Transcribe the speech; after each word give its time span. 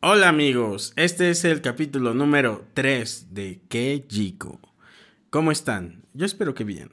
Hola 0.00 0.28
amigos, 0.28 0.92
este 0.94 1.28
es 1.28 1.44
el 1.44 1.60
capítulo 1.60 2.14
número 2.14 2.64
3 2.74 3.34
de 3.34 3.60
Que. 3.68 4.06
¿Cómo 5.28 5.50
están? 5.50 6.04
Yo 6.14 6.24
espero 6.24 6.54
que 6.54 6.62
bien. 6.62 6.88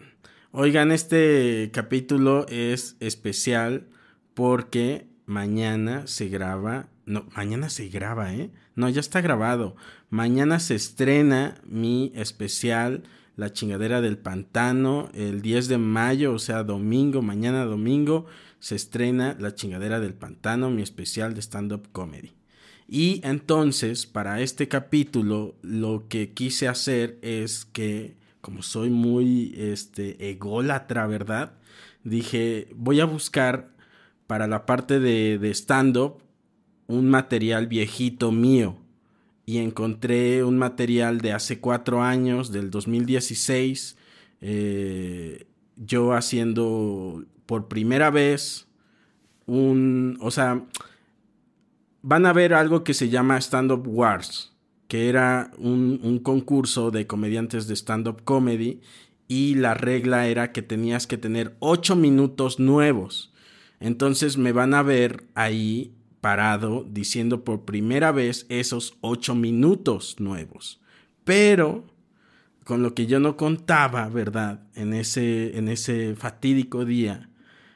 Oigan, 0.52 0.92
este 0.92 1.70
capítulo 1.72 2.48
es 2.50 2.98
especial 3.00 3.86
porque 4.34 5.06
mañana 5.28 6.08
se 6.08 6.30
graba, 6.30 6.88
no, 7.06 7.28
mañana 7.36 7.70
se 7.70 7.90
graba, 7.90 8.34
¿eh? 8.34 8.50
No, 8.74 8.90
ya 8.90 9.02
está 9.02 9.22
grabado. 9.22 9.76
Mañana 10.10 10.60
se 10.60 10.74
estrena 10.74 11.62
mi 11.64 12.12
especial 12.16 13.04
La 13.36 13.54
chingadera 13.54 14.02
del 14.02 14.18
pantano, 14.18 15.12
el 15.14 15.44
10 15.44 15.68
de 15.68 15.78
mayo, 15.78 16.34
o 16.34 16.40
sea, 16.40 16.64
domingo, 16.64 17.22
mañana 17.22 17.66
domingo, 17.66 18.26
se 18.58 18.74
estrena 18.74 19.38
La 19.40 19.54
chingadera 19.54 20.00
del 20.00 20.16
pantano, 20.16 20.72
mi 20.72 20.82
especial 20.82 21.36
de 21.36 21.42
stand-up 21.42 21.90
comedy. 21.92 22.34
Y 22.88 23.22
entonces, 23.24 24.06
para 24.06 24.42
este 24.42 24.68
capítulo, 24.68 25.56
lo 25.62 26.08
que 26.08 26.34
quise 26.34 26.68
hacer 26.68 27.18
es 27.22 27.66
que, 27.66 28.16
como 28.42 28.62
soy 28.62 28.90
muy 28.90 29.54
este, 29.58 30.30
ególatra, 30.30 31.08
¿verdad? 31.08 31.54
Dije, 32.04 32.68
voy 32.76 33.00
a 33.00 33.06
buscar 33.06 33.72
para 34.28 34.48
la 34.48 34.66
parte 34.66 35.00
de, 35.00 35.40
de 35.40 35.50
stand-up 35.54 36.22
un 36.88 37.10
material 37.10 37.68
viejito 37.68 38.32
mío. 38.32 38.78
Y 39.46 39.58
encontré 39.60 40.44
un 40.44 40.58
material 40.58 41.22
de 41.22 41.34
hace 41.34 41.60
cuatro 41.60 42.02
años, 42.02 42.52
del 42.52 42.72
2016, 42.72 43.96
eh, 44.42 45.46
yo 45.78 46.14
haciendo 46.14 47.24
por 47.46 47.68
primera 47.68 48.10
vez 48.10 48.68
un, 49.46 50.18
o 50.20 50.32
sea, 50.32 50.66
van 52.08 52.28
a 52.28 52.34
ver 52.34 52.54
algo 52.54 52.84
que 52.84 52.94
se 52.94 53.10
llama 53.10 53.42
Stand 53.42 53.72
Up 53.72 53.88
Wars, 53.88 54.54
que 54.88 55.10
era 55.10 55.50
un, 55.58 56.20
concurso 56.20 56.92
de 56.92 57.08
comediantes 57.08 57.68
de 57.68 57.76
stand-up 57.76 58.24
comedy 58.24 58.82
y 59.28 59.56
la 59.56 59.74
regla 59.74 60.28
era 60.28 60.52
que 60.52 60.62
tenías 60.62 61.08
que 61.08 61.18
tener 61.18 61.56
ocho 61.58 61.96
minutos 61.96 62.60
nuevos. 62.60 63.34
Entonces 63.80 64.38
me 64.38 64.52
van 64.52 64.76
a 64.76 64.84
ver 64.84 65.24
ahí 65.34 65.96
parado 66.22 66.86
diciendo 66.88 67.44
por 67.44 67.66
primera 67.66 68.12
vez 68.12 68.46
esos 68.50 69.00
ocho 69.02 69.34
minutos 69.34 70.18
nuevos. 70.20 70.80
Pero 71.24 71.88
con 72.66 72.84
lo 72.84 72.94
que 72.94 73.08
yo 73.08 73.20
no 73.20 73.36
contaba, 73.36 74.10
¿verdad? 74.10 74.68
En 74.76 74.94
ese, 74.94 75.58
en 75.58 75.70
ese 75.70 76.16
fatídico 76.16 76.86
día, 76.86 77.32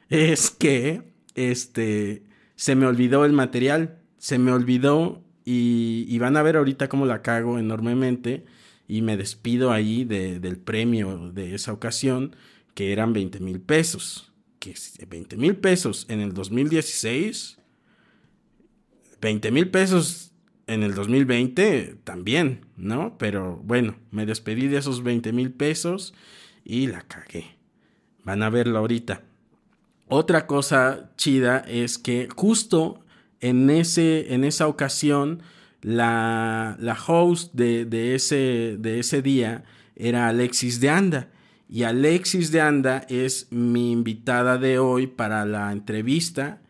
es 0.08 0.50
que 0.50 1.02
este, 1.34 2.22
se 2.54 2.76
me 2.76 2.86
olvidó 2.86 3.24
el 3.24 3.32
material 3.32 3.99
se 4.20 4.38
me 4.38 4.52
olvidó 4.52 5.24
y, 5.44 6.16
van 6.18 6.36
a 6.36 6.42
ver 6.42 6.56
ahorita 6.56 6.88
cómo 6.88 7.06
la 7.06 7.22
cago 7.22 7.58
enormemente 7.58 8.44
y 8.86 9.00
me 9.00 9.16
despido 9.16 9.72
ahí 9.72 10.04
del 10.04 10.58
premio 10.58 11.32
de 11.32 11.54
esa 11.54 11.72
ocasión 11.72 12.36
que 12.74 12.92
eran 12.92 13.12
20 13.14 13.40
mil 13.40 13.60
pesos. 13.60 14.30
Que 14.58 14.74
20 15.08 15.38
mil 15.38 15.56
pesos 15.56 16.04
en 16.10 16.20
el 16.20 16.34
2016, 16.34 17.58
20 19.22 19.50
mil 19.50 19.70
pesos 19.70 20.32
en 20.66 20.82
el 20.82 20.94
2020 20.94 21.96
también, 22.04 22.66
¿no? 22.76 23.16
Pero 23.16 23.56
bueno, 23.64 23.96
me 24.10 24.26
despedí 24.26 24.68
de 24.68 24.76
esos 24.76 25.02
20 25.02 25.32
mil 25.32 25.50
pesos 25.50 26.12
y 26.62 26.88
la 26.88 27.00
cagué. 27.00 27.56
Van 28.22 28.42
a 28.42 28.50
verlo 28.50 28.78
ahorita. 28.78 29.22
Otra 30.08 30.46
cosa 30.46 31.10
chida 31.16 31.60
es 31.60 31.96
que 31.96 32.28
justo 32.36 32.99
en, 33.40 33.70
ese, 33.70 34.32
en 34.34 34.44
esa 34.44 34.68
ocasión, 34.68 35.42
la, 35.82 36.76
la 36.78 36.98
host 37.06 37.54
de, 37.54 37.84
de, 37.84 38.14
ese, 38.14 38.76
de 38.78 39.00
ese 39.00 39.22
día 39.22 39.64
era 39.96 40.28
Alexis 40.28 40.80
de 40.80 40.90
Anda. 40.90 41.28
Y 41.68 41.84
Alexis 41.84 42.50
de 42.50 42.60
Anda 42.60 43.06
es 43.08 43.46
mi 43.50 43.92
invitada 43.92 44.58
de 44.58 44.78
hoy 44.78 45.06
para 45.06 45.44
la 45.44 45.70
entrevista. 45.70 46.60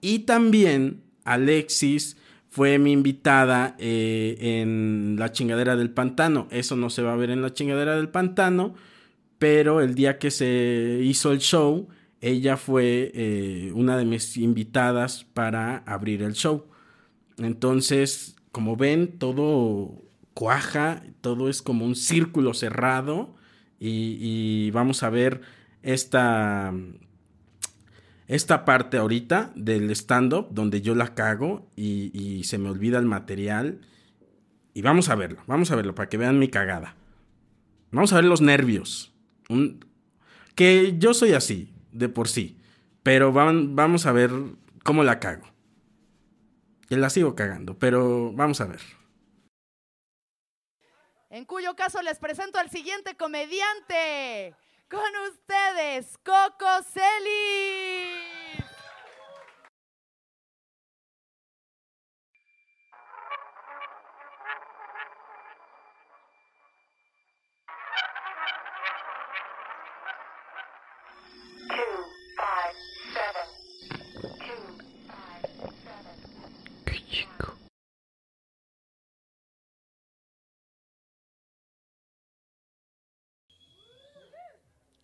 Y 0.00 0.20
también 0.20 1.02
Alexis 1.24 2.16
fue 2.52 2.78
mi 2.78 2.92
invitada 2.92 3.76
eh, 3.78 4.36
en 4.38 5.16
la 5.18 5.32
chingadera 5.32 5.74
del 5.74 5.90
pantano. 5.90 6.48
Eso 6.50 6.76
no 6.76 6.90
se 6.90 7.00
va 7.00 7.14
a 7.14 7.16
ver 7.16 7.30
en 7.30 7.40
la 7.40 7.54
chingadera 7.54 7.96
del 7.96 8.10
pantano, 8.10 8.74
pero 9.38 9.80
el 9.80 9.94
día 9.94 10.18
que 10.18 10.30
se 10.30 11.00
hizo 11.02 11.32
el 11.32 11.38
show, 11.38 11.88
ella 12.22 12.56
fue 12.56 13.10
eh, 13.14 13.72
una 13.74 13.96
de 13.96 14.04
mis 14.04 14.36
invitadas 14.36 15.24
para 15.34 15.78
abrir 15.78 16.22
el 16.22 16.34
show. 16.34 16.66
Entonces, 17.36 18.36
como 18.52 18.76
ven, 18.76 19.18
todo 19.18 20.04
cuaja, 20.32 21.02
todo 21.20 21.48
es 21.48 21.62
como 21.62 21.84
un 21.84 21.96
círculo 21.96 22.54
cerrado 22.54 23.34
y, 23.80 24.70
vamos 24.70 25.02
a 25.02 25.10
ver 25.10 25.40
esta, 25.82 26.72
esta 28.28 28.64
parte 28.64 28.98
ahorita 28.98 29.50
del 29.56 29.90
stand-up 29.90 30.46
donde 30.52 30.80
yo 30.80 30.94
la 30.94 31.14
cago 31.14 31.68
y, 31.74 32.42
se 32.44 32.56
me 32.56 32.70
olvida 32.70 33.00
el 33.00 33.06
material. 33.06 33.80
Y 34.74 34.82
vamos 34.82 35.08
a 35.08 35.16
verlo, 35.16 35.42
vamos 35.48 35.72
a 35.72 35.76
verlo 35.76 35.96
para 35.96 36.08
que 36.08 36.18
vean 36.18 36.38
mi 36.38 36.46
cagada. 36.46 36.94
Vamos 37.90 38.12
a 38.12 38.16
ver 38.16 38.26
los 38.26 38.40
nervios. 38.40 39.12
Que 40.54 40.94
yo 40.98 41.14
soy 41.14 41.32
así 41.32 41.72
de 41.92 42.08
por 42.08 42.28
sí. 42.28 42.58
Pero 43.02 43.32
van, 43.32 43.76
vamos 43.76 44.06
a 44.06 44.12
ver 44.12 44.30
cómo 44.84 45.04
la 45.04 45.20
cago. 45.20 45.46
Que 46.88 46.96
la 46.96 47.10
sigo 47.10 47.34
cagando, 47.34 47.78
pero 47.78 48.32
vamos 48.32 48.60
a 48.60 48.66
ver. 48.66 48.80
En 51.30 51.46
cuyo 51.46 51.74
caso 51.74 52.02
les 52.02 52.18
presento 52.18 52.58
al 52.58 52.70
siguiente 52.70 53.16
comediante. 53.16 54.54
Con 54.90 55.00
ustedes, 55.30 56.18
Coco 56.18 56.82
Celis. 56.92 58.71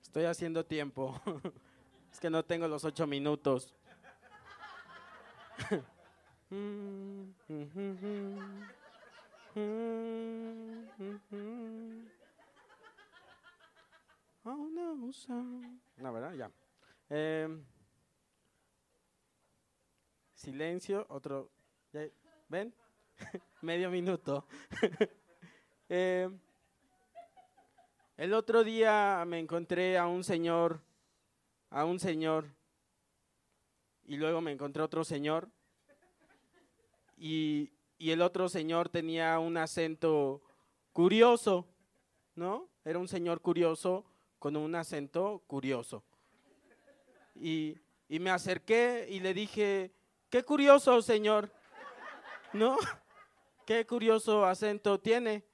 Estoy 0.03 0.25
haciendo 0.25 0.65
tiempo. 0.65 1.21
Es 2.11 2.21
que 2.21 2.31
no 2.31 2.43
tengo 2.43 2.67
los 2.67 2.85
ocho 2.85 3.07
minutos. 3.07 3.75
No, 15.99 16.13
¿verdad? 16.13 16.33
Ya. 16.35 16.51
Em, 17.11 17.65
silencio, 20.35 21.07
otro. 21.11 21.51
¿Ven? 21.93 22.75
Medio 23.63 23.91
minuto. 23.91 24.47
Em, 25.91 26.39
el 28.19 28.35
otro 28.35 28.63
día 28.63 29.25
me 29.27 29.39
encontré 29.39 29.97
a 29.97 30.07
un 30.07 30.23
señor, 30.23 30.83
a 31.71 31.87
un 31.87 31.99
señor, 31.99 32.45
y 34.05 34.19
luego 34.19 34.43
me 34.43 34.53
encontré 34.53 34.83
a 34.83 34.85
otro 34.85 35.03
señor, 35.05 35.49
y, 37.17 37.73
y 37.97 38.11
el 38.11 38.21
otro 38.21 38.51
señor 38.51 38.91
tenía 38.91 39.39
un 39.39 39.57
acento 39.57 40.43
curioso, 40.93 41.67
¿no? 42.35 42.69
Era 42.85 42.99
un 42.99 43.09
señor 43.09 43.41
curioso 43.41 44.05
con 44.39 44.57
un 44.57 44.75
acento 44.75 45.43
curioso. 45.47 46.05
Y, 47.35 47.79
y 48.11 48.19
me 48.19 48.29
acerqué 48.29 49.07
y 49.09 49.21
le 49.21 49.33
dije, 49.33 49.91
qué 50.29 50.43
curioso, 50.43 51.01
señor, 51.01 51.51
¿no? 52.53 52.77
Qué 53.67 53.87
curioso 53.87 54.45
acento 54.47 55.01
tiene. 55.01 55.45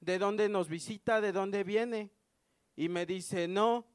¿De 0.00 0.18
dónde 0.18 0.48
nos 0.48 0.68
visita? 0.68 1.20
¿De 1.20 1.32
dónde 1.32 1.64
viene? 1.64 2.10
Y 2.76 2.88
me 2.88 3.06
dice, 3.06 3.48
no, 3.48 3.86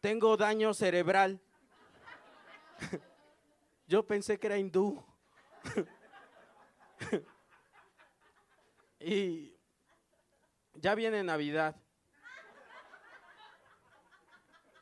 tengo 0.00 0.36
daño 0.36 0.74
cerebral. 0.74 1.40
Yo 3.86 4.06
pensé 4.06 4.38
que 4.38 4.46
era 4.46 4.58
hindú. 4.58 5.02
y 9.00 9.56
ya 10.74 10.94
viene 10.94 11.22
Navidad. 11.22 11.74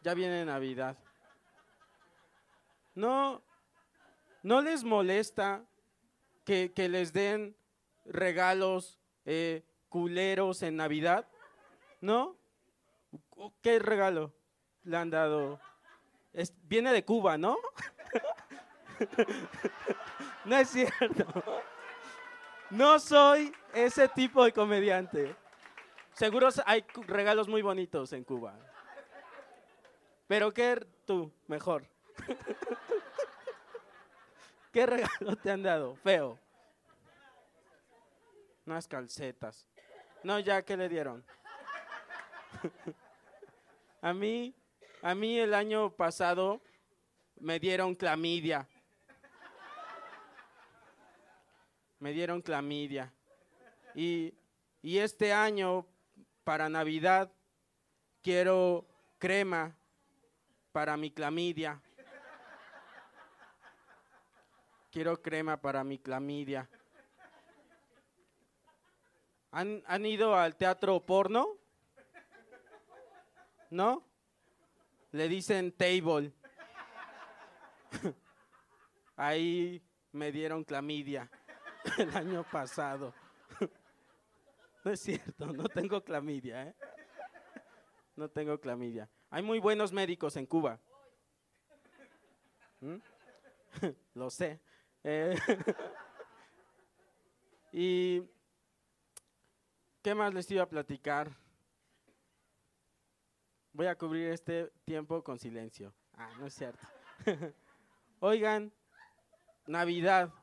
Ya 0.03 0.14
viene 0.14 0.44
Navidad. 0.44 0.99
No, 2.94 3.43
no 4.43 4.61
les 4.61 4.85
molesta 4.85 5.64
que, 6.46 6.88
les 6.88 7.12
den 7.12 7.56
regalos 8.04 8.98
eh, 9.25 9.64
culeros 9.88 10.62
en 10.62 10.76
Navidad, 10.76 11.26
¿no? 12.00 12.37
¿Qué 13.60 13.81
regalo 13.81 14.32
le 14.84 14.96
han 14.96 15.10
dado? 15.10 15.60
Es, 16.32 16.54
viene 16.62 16.93
de 16.93 17.04
Cuba, 17.04 17.37
¿no? 17.37 17.58
no 20.44 20.56
es 20.56 20.70
cierto. 20.70 21.26
No 22.70 23.00
soy 23.00 23.52
ese 23.75 24.08
tipo 24.08 24.44
de 24.44 24.52
comediante. 24.52 25.34
Seguro 26.12 26.48
hay 26.64 26.84
regalos 27.08 27.48
muy 27.48 27.62
bonitos 27.62 28.12
en 28.12 28.22
Cuba. 28.22 28.54
Pero 30.28 30.52
¿qué 30.52 30.87
tú 31.04 31.32
mejor? 31.48 31.88
¿Qué 34.76 34.84
regalo 34.87 35.37
te 35.37 35.50
han 35.50 35.62
dado? 35.62 35.96
Feo. 35.96 36.38
Unas 38.67 38.87
calcetas. 38.87 39.67
No, 40.23 40.38
ya, 40.38 40.61
¿qué 40.61 40.76
le 40.76 40.87
dieron? 40.87 41.25
a 44.02 44.12
mí, 44.12 44.55
a 45.00 45.14
mí 45.14 45.38
el 45.38 45.55
año 45.55 45.88
pasado 45.88 46.61
me 47.40 47.58
dieron 47.58 47.94
clamidia. 47.94 48.69
Me 51.99 52.12
dieron 52.12 52.43
clamidia. 52.43 53.11
Y, 53.94 54.34
y 54.82 54.99
este 54.99 55.32
año, 55.32 55.87
para 56.44 56.69
Navidad, 56.69 57.32
quiero 58.20 58.84
crema 59.17 59.75
para 60.70 60.99
mi 60.99 61.11
clamidia. 61.11 61.81
Quiero 64.96 65.20
crema 65.20 65.60
para 65.60 65.84
mi 65.84 65.98
clamidia. 65.98 66.66
¿Han, 69.50 69.82
¿Han, 69.87 70.06
ido 70.06 70.34
al 70.34 70.56
teatro 70.56 70.98
porno? 71.04 71.58
¿No? 73.69 74.02
Le 75.12 75.28
dicen 75.28 75.70
table. 75.72 76.32
Ahí 79.16 79.82
me 80.12 80.32
dieron 80.32 80.64
clamidia 80.64 81.31
el 81.98 82.16
año 82.16 82.43
pasado. 82.50 83.12
No 84.82 84.93
es 84.93 85.00
cierto, 85.00 85.52
no 85.52 85.69
tengo 85.69 86.02
clamidia, 86.02 86.69
¿eh? 86.69 86.75
No 88.14 88.31
tengo 88.31 88.58
clamidia. 88.58 89.10
Hay 89.28 89.43
muy 89.43 89.58
buenos 89.58 89.93
médicos 89.93 90.37
en 90.37 90.46
Cuba. 90.46 90.81
¿Mm? 92.81 92.96
Lo 94.14 94.31
sé. 94.31 94.58
Eh, 95.08 95.37
y 97.73 98.20
¿qué 100.03 100.17
más 100.17 100.35
les 100.35 100.50
iba 100.50 100.64
a 100.64 100.69
platicar? 100.69 101.31
Voy 103.73 103.87
a 103.87 103.97
cubrir 103.97 104.32
este 104.32 104.73
tiempo 104.85 105.23
con 105.23 105.38
silencio. 105.38 105.94
Ah, 106.14 106.29
no 106.41 106.47
es 106.47 106.55
cierto. 106.55 106.85
Oigan, 108.19 108.73
Navidad. 109.69 110.35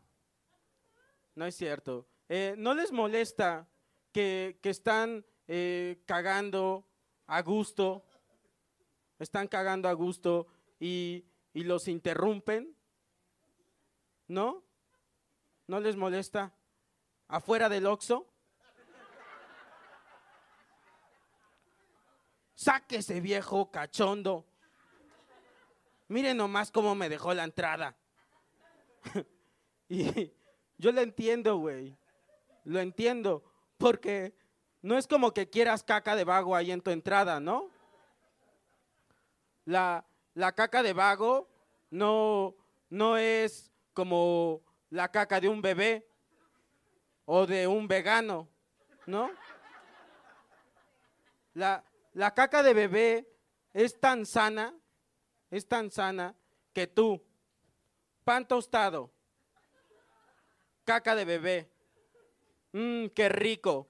No 1.35 1.45
es 1.45 1.55
cierto. 1.55 2.07
Eh, 2.29 2.55
¿No 2.57 2.73
les 2.73 2.93
molesta 2.93 3.67
que, 4.13 4.59
que 4.61 4.69
están 4.69 5.25
eh, 5.49 6.01
cagando 6.05 6.87
a 7.27 7.41
gusto? 7.41 8.05
Están 9.19 9.49
cagando 9.49 9.89
a 9.89 9.93
gusto 9.93 10.47
y, 10.79 11.25
y 11.53 11.65
los 11.65 11.89
interrumpen. 11.89 12.73
¿No? 14.27 14.63
¿No 15.67 15.79
les 15.79 15.95
molesta? 15.95 16.53
¿Afuera 17.27 17.69
del 17.69 17.85
Oxxo? 17.85 18.27
Sáquese 22.55 23.19
viejo 23.19 23.71
cachondo. 23.71 24.45
Miren 26.07 26.37
nomás 26.37 26.71
cómo 26.71 26.95
me 26.95 27.09
dejó 27.09 27.33
la 27.33 27.43
entrada. 27.43 27.95
y 29.89 30.31
yo 30.77 30.91
lo 30.91 31.01
entiendo, 31.01 31.57
güey. 31.57 31.97
Lo 32.63 32.79
entiendo. 32.79 33.43
Porque 33.77 34.33
no 34.81 34.97
es 34.97 35.07
como 35.07 35.33
que 35.33 35.49
quieras 35.49 35.83
caca 35.83 36.15
de 36.15 36.23
vago 36.23 36.55
ahí 36.55 36.71
en 36.71 36.81
tu 36.81 36.91
entrada, 36.91 37.39
¿no? 37.39 37.69
La, 39.65 40.05
la 40.33 40.53
caca 40.53 40.83
de 40.83 40.93
vago 40.93 41.49
no, 41.89 42.55
no 42.89 43.17
es 43.17 43.72
como 43.93 44.61
la 44.89 45.09
caca 45.09 45.39
de 45.39 45.49
un 45.49 45.61
bebé 45.61 46.07
o 47.25 47.45
de 47.45 47.67
un 47.67 47.87
vegano, 47.87 48.47
¿no? 49.05 49.31
La, 51.53 51.83
la 52.13 52.33
caca 52.33 52.63
de 52.63 52.73
bebé 52.73 53.27
es 53.73 53.99
tan 53.99 54.25
sana, 54.25 54.73
es 55.49 55.67
tan 55.67 55.91
sana 55.91 56.35
que 56.73 56.87
tú, 56.87 57.23
pan 58.23 58.47
tostado, 58.47 59.11
caca 60.83 61.15
de 61.15 61.25
bebé, 61.25 61.71
mmm, 62.71 63.07
qué 63.07 63.29
rico, 63.29 63.87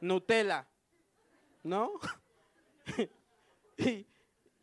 Nutella, 0.00 0.66
¿no? 1.62 1.92
y, 3.76 4.06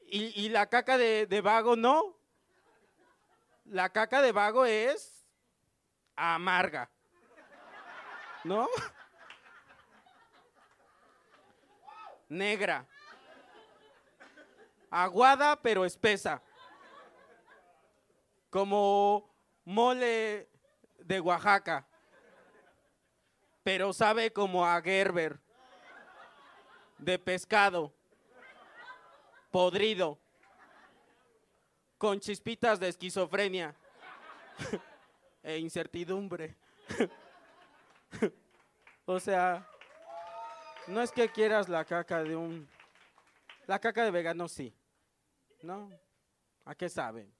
y, 0.07 0.49
la 0.49 0.67
caca 0.67 0.97
de, 0.97 1.25
de 1.27 1.41
vago 1.41 1.75
no. 1.75 2.17
La 3.65 3.89
caca 3.89 4.21
de 4.21 4.31
vago 4.31 4.65
es 4.65 5.25
amarga, 6.15 6.89
¿no? 8.43 8.67
Negra. 12.29 12.85
Aguada 14.89 15.61
pero 15.61 15.83
espesa. 15.83 16.41
Como 18.49 19.33
mole 19.65 20.47
de 20.99 21.19
Oaxaca. 21.19 21.87
Pero 23.63 23.93
sabe 23.93 24.31
como 24.31 24.65
a 24.65 24.79
Gerber. 24.81 25.39
De 26.99 27.17
pescado. 27.17 27.93
Podrido. 29.51 30.19
Con 32.05 32.19
chispitas 32.19 32.79
de 32.79 32.87
esquizofrenia. 32.87 33.73
e 35.43 35.57
incertidumbre. 35.57 36.55
o 39.07 39.19
sea, 39.19 39.67
no 40.85 41.01
es 41.01 41.11
que 41.11 41.27
quieras 41.29 41.67
la 41.67 41.83
caca 41.83 42.21
de 42.21 42.35
un... 42.35 42.69
La 43.65 43.79
caca 43.79 44.03
de 44.03 44.11
vegano 44.11 44.47
sí, 44.47 44.71
¿no? 45.63 45.89
¿A 46.65 46.75
qué 46.75 46.89
saben? 46.89 47.33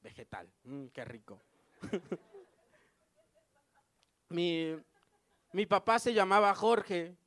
Vegetal. 0.00 0.50
Mm, 0.64 0.86
qué 0.86 1.04
rico. 1.04 1.38
mi, 4.30 4.78
mi 5.52 5.66
papá 5.66 5.98
se 5.98 6.14
llamaba 6.14 6.54
Jorge, 6.54 7.18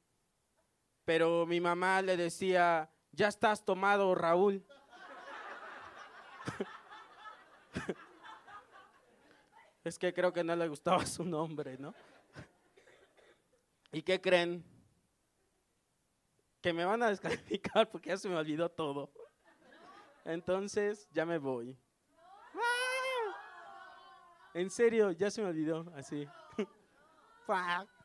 pero 1.06 1.46
mi 1.46 1.62
mamá 1.62 2.02
le 2.02 2.18
decía, 2.18 2.90
ya 3.12 3.28
estás 3.28 3.64
tomado, 3.64 4.16
Raúl. 4.16 4.66
es 9.84 9.98
que 9.98 10.14
creo 10.14 10.32
que 10.34 10.44
no 10.44 10.56
le 10.56 10.68
gustaba 10.68 11.06
su 11.06 11.24
nombre, 11.24 11.78
¿no? 11.78 11.94
¿Y 13.92 14.02
qué 14.02 14.22
creen? 14.22 14.64
Que 16.62 16.74
me 16.74 16.86
van 16.86 17.04
a 17.04 17.10
descalificar 17.10 17.90
porque 17.90 18.10
ya 18.10 18.18
se 18.18 18.30
me 18.30 18.36
olvidó 18.38 18.70
todo. 18.70 19.12
Entonces, 20.24 21.08
ya 21.12 21.26
me 21.26 21.38
voy. 21.38 21.78
En 24.54 24.70
serio, 24.70 25.12
ya 25.12 25.32
se 25.32 25.42
me 25.42 25.48
olvidó, 25.48 25.92
así. 25.96 26.28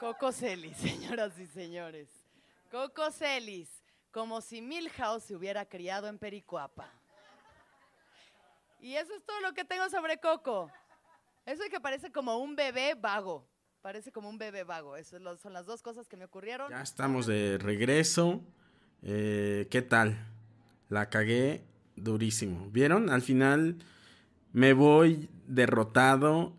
Coco 0.00 0.32
Celis, 0.32 0.76
señoras 0.78 1.38
y 1.38 1.46
señores. 1.46 2.08
Coco 2.70 3.10
Celis, 3.10 3.68
como 4.10 4.40
si 4.40 4.62
Milhouse 4.62 5.24
se 5.24 5.36
hubiera 5.36 5.66
criado 5.66 6.08
en 6.08 6.18
Pericuapa. 6.18 6.90
Y 8.80 8.94
eso 8.94 9.14
es 9.14 9.22
todo 9.26 9.38
lo 9.40 9.52
que 9.52 9.66
tengo 9.66 9.90
sobre 9.90 10.18
Coco. 10.18 10.70
Eso 11.44 11.62
es 11.62 11.68
que 11.68 11.80
parece 11.80 12.10
como 12.10 12.38
un 12.38 12.56
bebé 12.56 12.94
vago. 12.94 13.46
Parece 13.82 14.10
como 14.10 14.30
un 14.30 14.38
bebé 14.38 14.64
vago. 14.64 14.96
Esas 14.96 15.20
son 15.38 15.52
las 15.52 15.66
dos 15.66 15.82
cosas 15.82 16.08
que 16.08 16.16
me 16.16 16.24
ocurrieron. 16.24 16.70
Ya 16.70 16.80
estamos 16.80 17.26
de 17.26 17.58
regreso. 17.58 18.40
Eh, 19.02 19.68
¿Qué 19.70 19.82
tal? 19.82 20.16
La 20.88 21.10
cagué 21.10 21.62
durísimo. 21.96 22.70
¿Vieron? 22.70 23.10
Al 23.10 23.20
final 23.20 23.76
me 24.52 24.72
voy 24.72 25.28
derrotado 25.46 26.54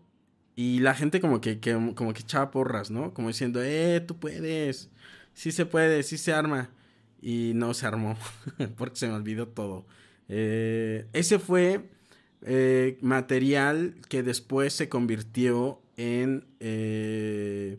y 0.54 0.80
la 0.80 0.94
gente 0.94 1.20
como 1.20 1.40
que, 1.40 1.60
como 1.60 2.12
que 2.12 2.22
echaba 2.22 2.50
porras, 2.50 2.90
¿no? 2.90 3.14
Como 3.14 3.28
diciendo, 3.28 3.62
eh, 3.62 4.02
tú 4.06 4.18
puedes. 4.18 4.90
Sí 5.34 5.52
se 5.52 5.66
puede, 5.66 6.02
sí 6.02 6.18
se 6.18 6.32
arma. 6.32 6.70
Y 7.22 7.52
no 7.54 7.72
se 7.72 7.86
armó 7.86 8.16
porque 8.76 8.96
se 8.96 9.06
me 9.06 9.14
olvidó 9.14 9.48
todo. 9.48 9.86
Eh, 10.28 11.06
ese 11.12 11.38
fue 11.38 11.90
eh, 12.42 12.98
material 13.00 13.96
que 14.08 14.22
después 14.22 14.72
se 14.72 14.88
convirtió 14.88 15.80
en 15.96 16.46
eh, 16.58 17.78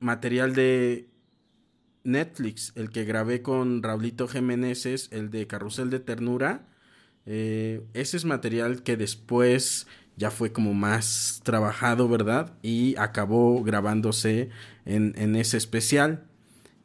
material 0.00 0.54
de 0.54 1.08
Netflix, 2.04 2.72
el 2.74 2.90
que 2.90 3.04
grabé 3.04 3.42
con 3.42 3.82
Raulito 3.82 4.28
Jiménez, 4.28 5.08
el 5.10 5.30
de 5.30 5.46
Carrusel 5.46 5.90
de 5.90 6.00
Ternura. 6.00 6.68
Ese 7.24 8.16
es 8.16 8.24
material 8.24 8.84
que 8.84 8.96
después 8.96 9.88
ya 10.16 10.30
fue 10.30 10.52
como 10.52 10.74
más 10.74 11.40
trabajado, 11.44 12.08
¿verdad? 12.08 12.52
Y 12.62 12.96
acabó 12.96 13.62
grabándose 13.62 14.50
en, 14.84 15.14
en 15.16 15.36
ese 15.36 15.56
especial. 15.56 16.24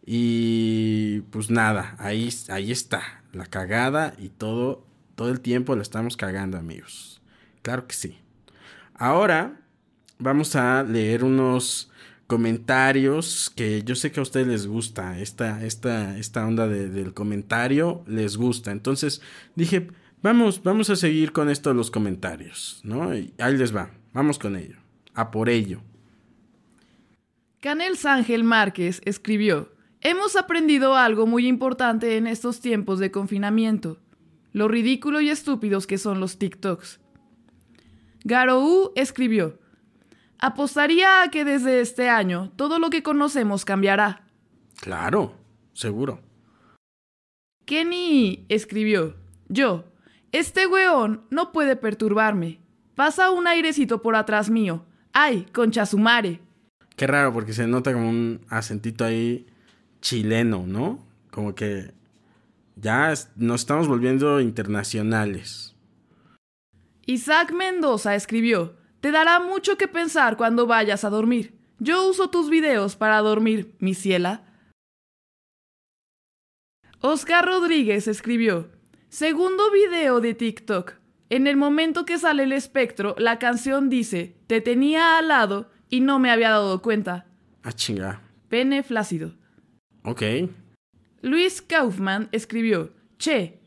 Y 0.06 1.22
pues 1.32 1.50
nada, 1.50 1.96
ahí, 2.00 2.30
ahí 2.50 2.72
está, 2.72 3.24
la 3.34 3.46
cagada 3.46 4.16
y 4.18 4.30
todo 4.30 4.86
todo 5.22 5.30
el 5.30 5.42
tiempo 5.42 5.76
la 5.76 5.84
estamos 5.84 6.18
cagando, 6.18 6.58
amigos. 6.58 7.22
Claro 7.62 7.86
que 7.86 7.94
sí. 7.94 8.18
Ahora 8.96 9.62
vamos 10.18 10.56
a 10.56 10.82
leer 10.82 11.24
unos 11.24 11.92
comentarios 12.26 13.52
que 13.56 13.84
yo 13.84 13.94
sé 13.94 14.12
que 14.12 14.20
a 14.20 14.24
ustedes 14.24 14.48
les 14.48 14.66
gusta. 14.66 15.20
Esta, 15.20 15.64
esta, 15.64 16.18
esta 16.18 16.48
onda 16.48 16.68
del 16.68 17.14
comentario 17.14 18.04
les 18.08 18.36
gusta. 18.36 18.72
Entonces 18.72 19.22
dije, 19.56 19.90
vamos, 20.22 20.62
vamos 20.64 20.90
a 20.90 20.96
seguir 20.96 21.32
con 21.32 21.50
esto 21.50 21.70
de 21.70 21.76
los 21.76 21.92
comentarios, 21.92 22.82
¿no? 22.84 23.16
Y 23.16 23.34
ahí 23.38 23.58
les 23.58 23.76
va. 23.76 23.92
Vamos 24.14 24.40
con 24.40 24.56
ello. 24.56 24.78
A 25.14 25.32
por 25.32 25.50
ello. 25.50 25.82
Canel 27.60 27.98
Ángel 28.04 28.44
Márquez 28.44 29.02
escribió, 29.06 29.72
Hemos 30.02 30.36
aprendido 30.36 30.96
algo 30.96 31.28
muy 31.28 31.48
importante 31.48 32.18
en 32.18 32.26
estos 32.26 32.60
tiempos 32.60 32.98
de 33.00 33.12
confinamiento 33.12 34.00
lo 34.54 34.68
ridículo 34.68 35.22
y 35.22 35.30
estúpidos 35.30 35.88
que 35.88 35.98
son 35.98 36.20
los 36.20 36.38
TikToks. 36.38 37.00
Garou 38.24 38.92
escribió, 38.96 39.60
apostaría 40.38 41.24
a 41.24 41.32
que 41.32 41.46
desde 41.46 41.82
este 41.82 42.10
año 42.10 42.52
todo 42.56 42.80
lo 42.80 42.90
que 42.90 43.04
conocemos 43.04 43.66
cambiará. 43.66 44.26
Claro, 44.80 45.36
seguro. 45.74 46.22
Kenny 47.66 48.46
escribió, 48.50 49.16
yo, 49.48 49.86
este 50.32 50.68
weón 50.68 51.24
no 51.30 51.52
puede 51.52 51.76
perturbarme. 51.76 52.60
Pasa 52.96 53.32
un 53.32 53.48
airecito 53.48 54.02
por 54.02 54.16
atrás 54.16 54.50
mío. 54.50 54.86
¡Ay, 55.14 55.46
concha 55.54 55.86
sumare! 55.86 56.40
Qué 56.96 57.08
raro, 57.08 57.34
porque 57.34 57.54
se 57.54 57.68
nota 57.68 57.94
como 57.94 58.10
un 58.10 58.42
acentito 58.50 59.04
ahí 59.04 59.46
chileno, 60.02 60.66
¿no? 60.68 61.00
Como 61.32 61.56
que 61.56 61.94
ya 62.76 63.14
nos 63.36 63.62
estamos 63.62 63.88
volviendo 63.88 64.40
internacionales. 64.40 65.76
Isaac 67.06 67.54
Mendoza 67.54 68.16
escribió, 68.16 68.76
te 69.02 69.12
dará 69.12 69.40
mucho 69.40 69.78
que 69.78 69.88
pensar 69.88 70.38
cuando 70.38 70.68
vayas 70.68 71.04
a 71.04 71.10
dormir. 71.10 71.58
Yo 71.80 72.08
uso 72.08 72.30
tus 72.30 72.50
videos 72.50 72.96
para 72.96 73.18
dormir, 73.20 73.76
mi 73.80 73.96
ciela. 73.96 74.44
Oscar 77.00 77.46
Rodríguez 77.46 78.08
escribió, 78.08 78.70
segundo 79.12 79.70
video 79.72 80.22
de 80.22 80.34
TikTok. 80.34 80.94
En 81.30 81.46
el 81.46 81.58
momento 81.58 82.06
que 82.06 82.18
sale 82.18 82.44
el 82.44 82.54
espectro, 82.54 83.14
la 83.18 83.40
canción 83.40 83.90
dice, 83.90 84.38
te 84.48 84.62
tenía 84.62 85.18
al 85.18 85.28
lado 85.28 85.70
y 85.90 86.00
no 86.00 86.18
me 86.18 86.32
había 86.32 86.50
dado 86.50 86.82
cuenta. 86.82 87.28
Ah, 87.62 87.74
chinga. 87.74 88.22
Pene 88.50 88.84
flácido. 88.84 89.36
Ok. 90.04 90.24
Luis 91.22 91.62
Kaufman 91.62 92.30
escribió, 92.32 92.94
Che, 93.20 93.60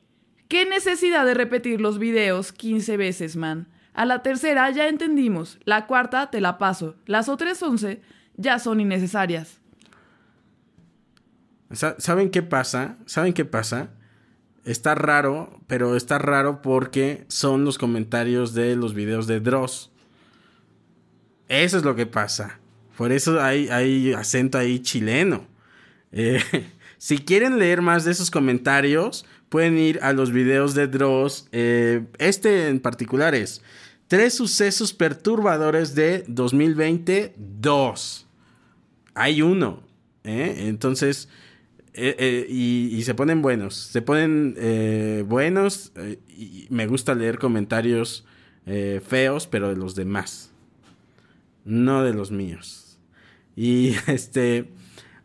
¿qué 0.48 0.66
necesidad 0.66 1.24
de 1.24 1.34
repetir 1.34 1.80
los 1.80 1.98
videos 1.98 2.52
15 2.52 2.96
veces, 2.96 3.36
man? 3.36 3.68
A 3.92 4.06
la 4.06 4.22
tercera 4.22 4.68
ya 4.70 4.88
entendimos, 4.88 5.58
la 5.64 5.86
cuarta 5.86 6.30
te 6.30 6.40
la 6.40 6.58
paso, 6.58 6.96
las 7.06 7.28
otras 7.28 7.62
11 7.62 8.02
ya 8.36 8.58
son 8.58 8.80
innecesarias. 8.80 9.60
¿Saben 11.70 12.30
qué 12.30 12.42
pasa? 12.42 12.98
¿Saben 13.06 13.32
qué 13.32 13.44
pasa? 13.44 13.90
Está 14.64 14.94
raro, 14.94 15.60
pero 15.66 15.96
está 15.96 16.18
raro 16.18 16.62
porque 16.62 17.24
son 17.28 17.64
los 17.64 17.78
comentarios 17.78 18.54
de 18.54 18.76
los 18.76 18.94
videos 18.94 19.26
de 19.26 19.40
Dross. 19.40 19.90
Eso 21.48 21.76
es 21.76 21.84
lo 21.84 21.94
que 21.94 22.06
pasa. 22.06 22.58
Por 22.96 23.12
eso 23.12 23.40
hay, 23.42 23.68
hay 23.68 24.12
acento 24.12 24.56
ahí 24.56 24.80
chileno. 24.80 25.46
Eh, 26.12 26.40
si 26.98 27.18
quieren 27.18 27.58
leer 27.58 27.82
más 27.82 28.04
de 28.04 28.12
esos 28.12 28.30
comentarios, 28.30 29.26
pueden 29.48 29.76
ir 29.78 30.00
a 30.02 30.12
los 30.12 30.32
videos 30.32 30.74
de 30.74 30.86
Dross. 30.86 31.48
Eh, 31.52 32.06
este 32.18 32.68
en 32.68 32.80
particular 32.80 33.34
es 33.34 33.62
Tres 34.06 34.34
sucesos 34.34 34.92
perturbadores 34.92 35.94
de 35.94 36.24
2022. 36.28 38.26
Hay 39.14 39.40
uno. 39.42 39.82
¿eh? 40.24 40.66
Entonces, 40.68 41.30
eh, 41.94 42.46
y, 42.48 43.02
se 43.02 43.14
ponen 43.14 43.42
buenos. 43.42 43.74
Se 43.74 44.02
ponen 44.02 44.56
buenos. 45.28 45.92
y 46.28 46.66
me 46.70 46.86
gusta 46.86 47.14
leer 47.14 47.38
comentarios 47.38 48.24
feos, 49.06 49.46
pero 49.46 49.68
de 49.68 49.76
los 49.76 49.94
demás. 49.94 50.50
No 51.64 52.02
de 52.02 52.14
los 52.14 52.30
míos. 52.30 52.98
Y 53.56 53.94
este. 54.06 54.68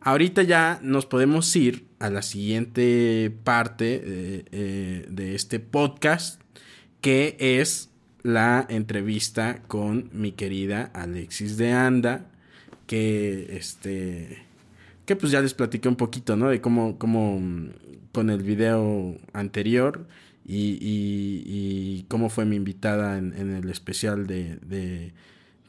Ahorita 0.01 0.43
ya 0.43 0.79
nos 0.81 1.05
podemos 1.05 1.53
ir 1.57 1.85
a 1.99 2.09
la 2.09 2.21
siguiente 2.21 3.31
parte 3.43 3.95
eh, 3.95 4.45
eh, 4.51 5.05
de 5.09 5.35
este 5.35 5.59
podcast, 5.59 6.41
que 7.01 7.35
es 7.37 7.89
la 8.23 8.65
entrevista 8.69 9.61
con 9.67 10.09
mi 10.13 10.31
querida 10.31 10.89
Alexis 10.93 11.57
de 11.57 11.73
Anda, 11.73 12.31
que 12.87 13.57
este 13.57 14.45
que 15.09 15.15
pues 15.15 15.31
ya 15.31 15.41
les 15.41 15.55
platiqué 15.55 15.89
un 15.89 15.95
poquito, 15.95 16.35
¿no? 16.35 16.49
De 16.49 16.61
cómo, 16.61 16.99
cómo 16.99 17.41
con 18.11 18.29
el 18.29 18.43
video 18.43 19.17
anterior 19.33 20.05
y, 20.45 22.05
cómo 22.09 22.29
fue 22.29 22.45
mi 22.45 22.57
invitada 22.57 23.17
en, 23.17 23.33
el 23.33 23.71
especial 23.71 24.27
de, 24.27 25.13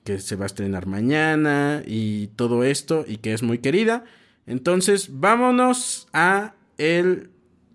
que 0.04 0.18
se 0.18 0.36
va 0.36 0.44
a 0.44 0.46
estrenar 0.46 0.84
mañana 0.84 1.82
y 1.86 2.26
todo 2.36 2.64
esto 2.64 3.06
y 3.08 3.16
que 3.16 3.32
es 3.32 3.42
muy 3.42 3.60
querida. 3.60 4.04
Entonces, 4.46 5.08
vámonos 5.10 6.06
a 6.12 6.52
el 6.76 7.30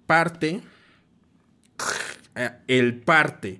parte. 0.05 0.61
El 2.67 2.93
parte 2.97 3.59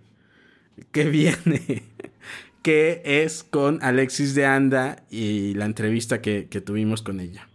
que 0.92 1.06
viene, 1.06 1.82
que 2.62 3.02
es 3.04 3.44
con 3.44 3.82
Alexis 3.82 4.36
de 4.36 4.46
Anda 4.46 5.04
y 5.10 5.56
la 5.56 5.66
entrevista 5.66 6.22
que 6.22 6.44
tuvimos 6.64 7.02
con 7.02 7.20
ella. 7.20 7.48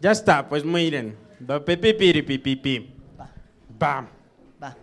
Ya 0.00 0.10
está, 0.12 0.48
pues 0.48 0.64
miren. 0.64 1.16
Va, 1.48 1.64
pi, 1.64 1.76
pi, 1.76 1.92
pi, 1.94 2.22
pi, 2.22 2.38
pi, 2.38 2.56
pi. 2.56 2.94
Va, 3.18 3.30
Va, 3.82 4.08
va. 4.62 4.76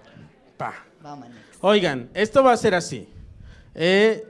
va. 0.62 1.28
Oigan, 1.62 2.10
esto 2.14 2.44
va 2.44 2.54
a 2.54 2.58
ser 2.58 2.74
así. 2.76 3.08
Eh, 3.76 4.24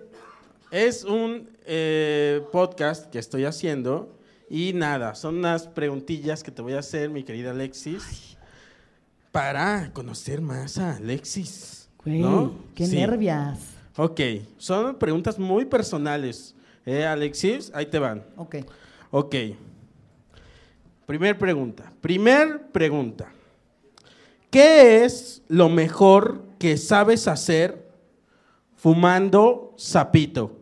es 0.72 1.04
un 1.04 1.50
eh, 1.66 2.42
podcast 2.52 3.10
que 3.10 3.20
estoy 3.20 3.46
haciendo 3.46 4.18
y 4.50 4.74
nada, 4.74 5.16
son 5.16 5.38
unas 5.38 5.68
preguntillas 5.68 6.44
que 6.44 6.52
te 6.52 6.62
voy 6.62 6.74
a 6.74 6.80
hacer, 6.80 7.10
mi 7.10 7.24
querida 7.24 7.52
Alexis, 7.52 8.38
para 9.32 9.92
conocer 9.94 10.42
más 10.42 10.78
a 10.78 10.98
Alexis. 10.98 11.90
Güey, 12.04 12.20
¿no? 12.20 12.56
qué 12.76 12.86
Sí. 12.86 12.96
nervias. 12.98 13.60
Ok, 13.98 14.20
son 14.58 14.96
preguntas 14.98 15.40
muy 15.40 15.66
personales. 15.66 16.56
Eh, 16.86 17.06
Alexis, 17.06 17.72
ahí 17.74 17.86
te 17.86 18.00
van. 18.00 18.24
Ok. 18.36 18.58
Ok. 19.12 19.36
Primer 21.12 21.38
pregunta. 21.38 21.92
Primer 22.00 22.72
pregunta. 22.72 23.34
¿Qué 24.50 25.04
es 25.04 25.44
lo 25.50 25.68
mejor 25.68 26.42
que 26.58 26.78
sabes 26.78 27.28
hacer 27.28 27.86
fumando 28.78 29.74
sapito? 29.76 30.58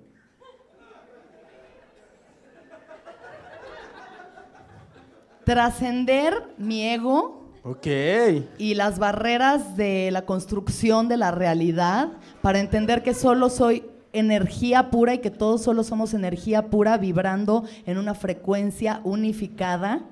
Trascender 5.43 6.33
mi 6.57 6.83
ego 6.83 7.51
Ok. 7.63 7.85
y 8.57 8.73
las 8.73 8.97
barreras 8.97 9.77
de 9.77 10.09
la 10.09 10.25
construcción 10.25 11.07
de 11.09 11.17
la 11.17 11.29
realidad 11.29 12.13
para 12.41 12.59
entender 12.59 13.03
que 13.03 13.13
solo 13.13 13.51
soy 13.51 13.83
energía 14.13 14.89
pura 14.89 15.13
y 15.13 15.19
que 15.19 15.29
todos 15.29 15.61
solo 15.61 15.83
somos 15.83 16.15
energía 16.15 16.71
pura 16.71 16.97
vibrando 16.97 17.65
en 17.85 17.99
una 17.99 18.15
frecuencia 18.15 19.01
unificada, 19.03 20.05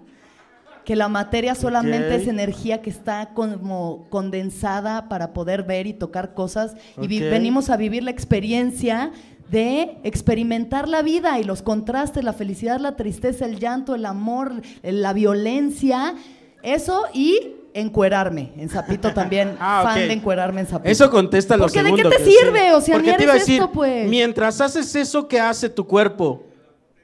que 0.88 0.96
la 0.96 1.10
materia 1.10 1.54
solamente 1.54 2.16
es 2.16 2.30
energía 2.30 2.82
que 2.82 2.90
está 2.90 3.32
como 3.34 4.06
condensada 4.10 5.10
para 5.10 5.34
poder 5.34 5.64
ver 5.64 5.86
y 5.86 5.92
tocar 5.94 6.34
cosas 6.34 6.76
y 7.02 7.20
venimos 7.20 7.70
a 7.70 7.76
vivir 7.76 8.04
la 8.04 8.12
experiencia 8.12 9.12
de 9.52 9.98
experimentar 10.06 10.88
la 10.88 11.02
vida 11.02 11.40
y 11.42 11.44
los 11.44 11.62
contrastes, 11.62 12.24
la 12.24 12.32
felicidad, 12.32 12.80
la 12.80 12.96
tristeza, 12.96 13.44
el 13.44 13.60
llanto, 13.60 13.96
el 13.96 14.06
amor, 14.06 14.62
la 14.82 15.12
violencia, 15.12 16.16
eso 16.64 17.04
y 17.14 17.56
encuerarme 17.74 18.54
en 18.56 18.70
Zapito 18.70 19.14
también, 19.14 19.56
Ah, 19.60 19.82
fan 19.84 20.08
de 20.08 20.14
encuerarme 20.14 20.62
en 20.62 20.68
Zapito. 20.68 20.90
Eso 20.90 21.12
contesta 21.12 21.58
lo 21.58 21.66
Porque 21.66 21.84
¿de 21.84 21.94
qué 21.96 22.04
te 22.04 22.16
que- 22.16 22.24
sirve? 22.32 22.74
O 22.74 22.80
sea, 22.80 22.96
Porque 22.96 23.12
te 23.12 23.24
iba 23.24 23.34
a 23.34 23.36
decir, 23.36 23.56
esto, 23.56 23.72
pues. 23.74 24.08
mientras 24.10 24.62
haces 24.62 24.96
eso, 24.96 25.28
¿qué 25.28 25.42
hace 25.42 25.68
tu 25.68 25.86
cuerpo? 25.86 26.44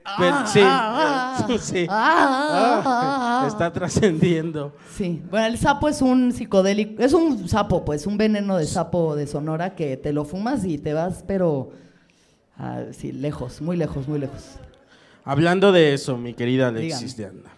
Sí. 0.05 0.59
ah, 0.63 1.47
sí. 1.61 1.87
ah, 1.89 2.81
Ah, 2.85 3.43
ah. 3.43 3.47
está 3.47 3.71
trascendiendo. 3.71 4.75
Sí, 4.93 5.21
bueno, 5.29 5.47
el 5.47 5.57
sapo 5.57 5.87
es 5.87 6.01
un 6.01 6.33
psicodélico, 6.33 7.01
es 7.01 7.13
un 7.13 7.47
sapo, 7.47 7.85
pues, 7.85 8.05
un 8.05 8.17
veneno 8.17 8.57
de 8.57 8.65
sapo 8.65 9.15
de 9.15 9.27
Sonora 9.27 9.75
que 9.75 9.95
te 9.97 10.11
lo 10.11 10.25
fumas 10.25 10.65
y 10.65 10.77
te 10.77 10.93
vas, 10.93 11.23
pero, 11.25 11.71
ah, 12.57 12.83
sí, 12.91 13.11
lejos, 13.13 13.61
muy 13.61 13.77
lejos, 13.77 14.07
muy 14.07 14.19
lejos. 14.19 14.57
Hablando 15.23 15.71
de 15.71 15.93
eso, 15.93 16.17
mi 16.17 16.33
querida 16.33 16.67
Alexis 16.67 17.15
de 17.15 17.27
Anda. 17.27 17.49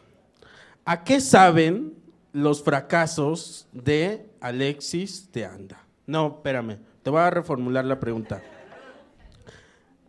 ¿A 0.85 1.03
qué 1.03 1.19
saben 1.19 1.93
los 2.31 2.61
fracasos 2.63 3.67
de 3.73 4.29
Alexis 4.39 5.31
de 5.31 5.45
Anda? 5.45 5.79
No, 6.05 6.27
espérame. 6.27 6.77
Te 7.01 7.09
voy 7.09 7.21
a 7.21 7.31
reformular 7.31 7.85
la 7.85 7.99
pregunta. 7.99 8.41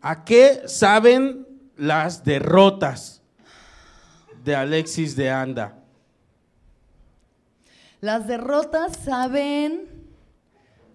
¿A 0.03 0.23
qué 0.25 0.63
saben 0.67 1.47
las 1.77 2.25
derrotas 2.25 3.23
de 4.45 4.57
Alexis 4.57 5.17
de 5.17 5.31
Anda? 5.31 5.79
Las 8.01 8.27
derrotas 8.27 8.97
saben 8.97 9.89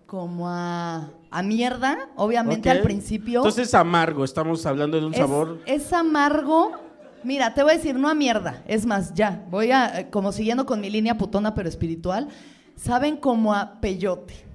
como 0.06 0.50
a, 0.50 1.10
a 1.30 1.44
mierda, 1.44 2.10
obviamente 2.15 2.70
al 2.70 2.82
principio. 2.82 3.39
Entonces 3.39 3.74
amargo, 3.74 4.24
estamos 4.24 4.65
hablando 4.65 5.00
de 5.00 5.06
un 5.06 5.13
es, 5.13 5.20
sabor. 5.20 5.62
es 5.65 5.94
amargo. 5.94 6.72
Mira, 7.24 7.54
te 7.54 7.63
voy 7.63 7.74
a 7.74 7.76
decir, 7.78 7.96
no 7.96 8.10
a 8.10 8.13
mierda. 8.13 8.63
Es 8.67 8.86
más, 8.86 9.13
ya, 9.13 9.46
voy 9.50 9.72
a, 9.72 10.00
eh, 10.00 10.10
como 10.10 10.32
siguiendo 10.32 10.65
con 10.65 10.82
mi 10.82 10.89
línea 10.89 11.17
putona 11.17 11.54
pero 11.54 11.70
espiritual, 11.70 12.28
saben 12.76 13.15
como 13.17 13.54
a 13.54 13.80
peyote. 13.80 14.50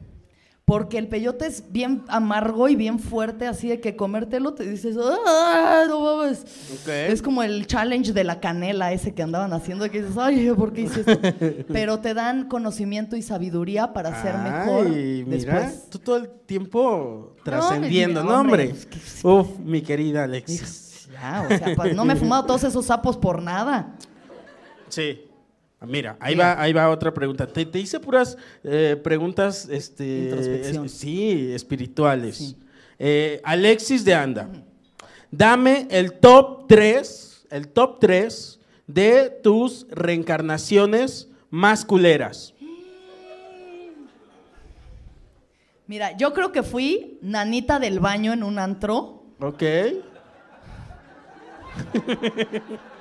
Porque 0.66 0.98
el 0.98 1.06
peyote 1.06 1.46
es 1.46 1.62
bien 1.70 2.02
amargo 2.08 2.68
y 2.68 2.74
bien 2.74 2.98
fuerte, 2.98 3.46
así 3.46 3.68
de 3.68 3.80
que 3.80 3.94
comértelo 3.94 4.54
te 4.54 4.68
dices, 4.68 4.96
¡ah! 5.00 5.84
No 5.86 6.00
mames. 6.00 6.44
Es 6.88 7.22
como 7.22 7.44
el 7.44 7.68
challenge 7.68 8.12
de 8.12 8.24
la 8.24 8.40
canela 8.40 8.92
ese 8.92 9.14
que 9.14 9.22
andaban 9.22 9.52
haciendo, 9.52 9.88
que 9.88 10.02
dices, 10.02 10.18
ay, 10.18 10.50
¿por 10.56 10.72
qué 10.72 10.80
hice 10.80 11.04
esto? 11.06 11.20
Pero 11.72 12.00
te 12.00 12.14
dan 12.14 12.48
conocimiento 12.48 13.14
y 13.14 13.22
sabiduría 13.22 13.92
para 13.92 14.20
ser 14.20 14.36
mejor 14.38 14.88
Ay, 14.88 15.24
mira, 15.24 15.60
después. 15.60 15.88
tú 15.88 16.00
todo 16.00 16.16
el 16.16 16.30
tiempo 16.46 17.36
trascendiendo, 17.44 18.24
¿no, 18.24 18.40
hombre? 18.40 18.74
Uf, 19.22 19.60
mi 19.60 19.82
querida 19.82 20.24
Alexis. 20.24 21.06
Ya, 21.12 21.46
o 21.48 21.48
sea, 21.48 21.76
pues, 21.76 21.94
no 21.94 22.04
me 22.04 22.14
he 22.14 22.16
fumado 22.16 22.44
todos 22.44 22.64
esos 22.64 22.86
sapos 22.86 23.16
por 23.16 23.40
nada. 23.40 23.94
Sí. 24.88 25.25
Mira, 25.86 26.16
ahí 26.20 26.34
va, 26.34 26.60
ahí 26.60 26.72
va 26.72 26.88
otra 26.90 27.12
pregunta. 27.14 27.46
Te, 27.46 27.64
te 27.66 27.78
hice 27.78 28.00
puras 28.00 28.36
eh, 28.64 28.98
preguntas, 29.02 29.68
este, 29.70 30.24
Introspección. 30.24 30.86
es- 30.86 30.92
sí, 30.92 31.52
espirituales. 31.52 32.36
Sí. 32.36 32.56
Eh, 32.98 33.40
Alexis 33.44 34.04
de 34.04 34.14
Anda, 34.14 34.48
dame 35.30 35.86
el 35.90 36.12
top 36.14 36.66
3, 36.68 37.46
el 37.50 37.68
top 37.68 37.98
3 38.00 38.58
de 38.86 39.30
tus 39.42 39.86
reencarnaciones 39.90 41.28
más 41.50 41.84
culeras. 41.84 42.52
Mira, 45.86 46.16
yo 46.16 46.32
creo 46.34 46.50
que 46.50 46.64
fui 46.64 47.18
nanita 47.22 47.78
del 47.78 48.00
baño 48.00 48.32
en 48.32 48.42
un 48.42 48.58
antro. 48.58 49.22
¿Ok? 49.40 49.62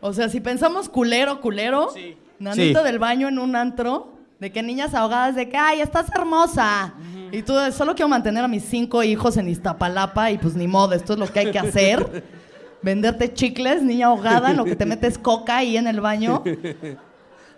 O 0.00 0.12
sea, 0.12 0.28
si 0.28 0.40
pensamos 0.40 0.88
culero, 0.88 1.40
culero, 1.40 1.90
Sí. 1.94 2.16
nanita 2.38 2.80
Sí. 2.80 2.84
del 2.86 2.98
baño 2.98 3.28
en 3.28 3.38
un 3.38 3.56
antro, 3.56 4.12
de 4.38 4.52
que 4.52 4.62
niñas 4.62 4.94
ahogadas, 4.94 5.34
de 5.34 5.48
que, 5.48 5.56
ay, 5.56 5.80
estás 5.80 6.06
hermosa. 6.14 6.94
Y 7.32 7.42
tú, 7.42 7.54
de, 7.54 7.72
solo 7.72 7.94
quiero 7.96 8.08
mantener 8.08 8.44
a 8.44 8.48
mis 8.48 8.64
cinco 8.64 9.02
hijos 9.02 9.36
en 9.36 9.48
Iztapalapa 9.48 10.30
y 10.30 10.38
pues 10.38 10.54
ni 10.54 10.68
modo, 10.68 10.94
esto 10.94 11.14
es 11.14 11.18
lo 11.18 11.26
que 11.26 11.40
hay 11.40 11.50
que 11.50 11.58
hacer. 11.58 12.22
Venderte 12.82 13.34
chicles, 13.34 13.82
niña 13.82 14.06
ahogada, 14.06 14.52
en 14.52 14.56
lo 14.56 14.64
que 14.64 14.76
te 14.76 14.86
metes 14.86 15.18
coca 15.18 15.56
ahí 15.56 15.76
en 15.76 15.86
el 15.88 16.00
baño. 16.00 16.42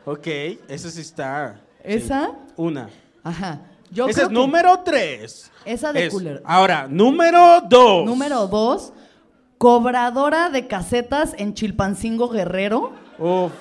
Ok, 0.07 0.27
esa 0.69 0.91
sí 0.91 1.03
está. 1.03 1.61
sí. 1.85 1.85
¿Esa? 1.85 2.31
Una. 2.57 2.89
Ajá. 3.23 3.61
Yo 3.91 4.07
Ese 4.07 4.15
creo 4.15 4.25
es 4.25 4.29
que- 4.31 4.35
número 4.35 4.81
3. 4.81 5.51
Esa 5.67 5.93
de 5.93 6.09
culero. 6.09 6.41
Ahora, 6.45 6.87
número 6.89 7.61
2. 7.69 8.07
Número 8.07 8.47
dos, 8.47 8.95
cobradora 9.61 10.49
de 10.49 10.67
casetas 10.67 11.35
en 11.37 11.53
Chilpancingo 11.53 12.31
Guerrero. 12.31 12.95
Uf. 13.19 13.53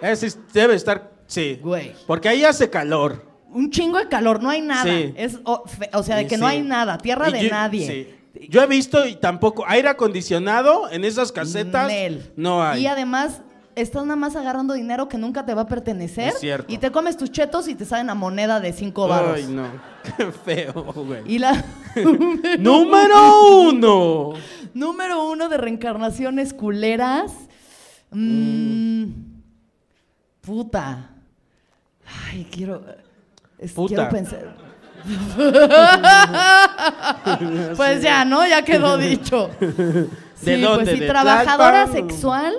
Ese 0.00 0.28
es- 0.28 0.38
debe 0.54 0.74
estar. 0.74 1.10
Sí. 1.26 1.60
Güey. 1.62 1.92
Porque 2.06 2.30
ahí 2.30 2.44
hace 2.46 2.70
calor. 2.70 3.26
Un 3.52 3.70
chingo 3.70 3.98
de 3.98 4.08
calor, 4.08 4.42
no 4.42 4.48
hay 4.48 4.62
nada. 4.62 4.84
Sí. 4.84 5.12
Es, 5.18 5.38
o, 5.44 5.64
fe- 5.66 5.90
o 5.92 6.02
sea, 6.02 6.16
de 6.16 6.26
que 6.26 6.36
sí. 6.36 6.40
no 6.40 6.46
hay 6.46 6.62
nada, 6.62 6.96
tierra 6.96 7.28
Y 7.28 7.32
de 7.34 7.42
yo- 7.44 7.50
nadie. 7.50 7.86
sí. 7.86 8.14
Yo 8.48 8.62
he 8.62 8.66
visto 8.66 9.04
y 9.06 9.16
tampoco. 9.16 9.64
Aire 9.66 9.88
acondicionado 9.90 10.88
en 10.90 11.04
esas 11.04 11.30
casetas. 11.30 11.88
Nel. 11.88 12.32
No 12.36 12.62
hay. 12.62 12.84
Y 12.84 12.86
además, 12.86 13.42
estás 13.80 14.02
nada 14.04 14.16
más 14.16 14.36
agarrando 14.36 14.74
dinero 14.74 15.08
que 15.08 15.18
nunca 15.18 15.44
te 15.46 15.54
va 15.54 15.62
a 15.62 15.66
pertenecer. 15.66 16.28
Es 16.28 16.38
cierto. 16.40 16.72
Y 16.72 16.78
te 16.78 16.90
comes 16.90 17.16
tus 17.16 17.30
chetos 17.30 17.68
y 17.68 17.74
te 17.74 17.84
salen 17.84 18.10
a 18.10 18.14
moneda 18.14 18.60
de 18.60 18.72
cinco 18.72 19.08
baros. 19.08 19.32
Ay, 19.36 19.46
no. 19.48 19.66
Qué 20.16 20.32
feo, 20.32 20.72
güey. 20.94 21.22
Y 21.26 21.38
la 21.38 21.64
Número 22.58 23.60
uno. 23.62 24.32
número 24.74 25.28
uno 25.28 25.48
de 25.48 25.56
reencarnaciones 25.56 26.52
culeras. 26.54 27.32
mm, 28.10 29.04
Puta. 30.40 31.10
Ay, 32.30 32.46
quiero. 32.50 32.82
es- 33.58 33.72
Puta. 33.72 33.94
Quiero 33.94 34.08
pensar. 34.10 34.68
pues 37.76 38.02
ya, 38.02 38.24
¿no? 38.24 38.46
Ya 38.46 38.62
quedó 38.62 38.96
dicho. 38.96 39.50
¿De 39.60 40.56
sí, 40.56 40.60
dónde? 40.60 40.84
Pues 40.84 40.94
sí, 40.94 41.00
¿De 41.00 41.06
trabajadora 41.06 41.84
Tlalpan? 41.86 42.08
sexual, 42.10 42.54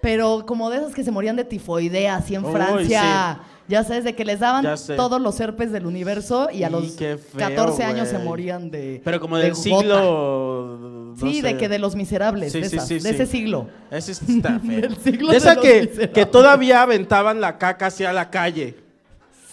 pero 0.00 0.44
como 0.46 0.70
de 0.70 0.78
esas 0.78 0.94
que 0.94 1.04
se 1.04 1.10
morían 1.10 1.36
de 1.36 1.44
tifoidea, 1.44 2.16
así 2.16 2.34
en 2.34 2.44
Uy, 2.44 2.52
Francia. 2.52 3.40
Ya 3.68 3.84
sabes, 3.84 4.02
de 4.02 4.16
que 4.16 4.24
les 4.24 4.40
daban 4.40 4.66
todos 4.96 5.20
los 5.20 5.38
herpes 5.38 5.70
del 5.70 5.86
universo 5.86 6.48
y 6.52 6.64
a 6.64 6.70
los 6.70 6.96
feo, 6.96 7.18
14 7.36 7.84
años 7.84 8.08
se 8.08 8.18
morían 8.18 8.68
de. 8.68 9.00
Pero 9.04 9.20
como 9.20 9.36
de 9.36 9.44
del 9.44 9.54
siglo 9.54 10.76
no 10.80 11.16
Sí, 11.16 11.40
sé. 11.40 11.46
de 11.46 11.56
que 11.56 11.68
de 11.68 11.78
los 11.78 11.94
miserables, 11.94 12.50
Sí, 12.52 12.60
de, 12.62 12.68
sí, 12.68 12.76
esas, 12.76 12.88
sí, 12.88 12.94
de 12.94 13.00
sí. 13.00 13.08
ese 13.10 13.26
siglo. 13.26 13.68
Ese 13.92 14.10
está 14.12 14.58
feo. 14.66 14.80
Del 14.80 14.96
siglo 14.96 15.28
de 15.28 15.32
de 15.34 15.38
esa 15.38 15.54
los 15.54 15.62
que, 15.64 16.10
que 16.12 16.26
todavía 16.26 16.82
aventaban 16.82 17.40
la 17.40 17.58
caca 17.58 17.86
hacia 17.86 18.12
la 18.12 18.28
calle. 18.28 18.76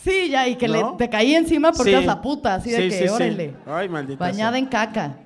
Sí, 0.04 0.30
ya, 0.32 0.48
y 0.48 0.56
que 0.56 0.68
¿No? 0.68 0.92
le, 0.94 0.98
te 0.98 1.10
caí 1.12 1.36
encima 1.36 1.72
porque 1.72 1.92
Sí. 1.92 1.96
eras 1.96 2.06
la 2.06 2.20
puta, 2.22 2.56
así 2.56 2.72
de 2.72 2.78
que, 2.90 2.92
sí, 2.92 3.04
sí. 3.04 3.10
órale. 3.10 3.54
Ay, 3.68 3.88
maldita 3.90 4.18
Bañada 4.26 4.52
sea. 4.54 4.60
en 4.60 4.66
caca. 4.66 5.18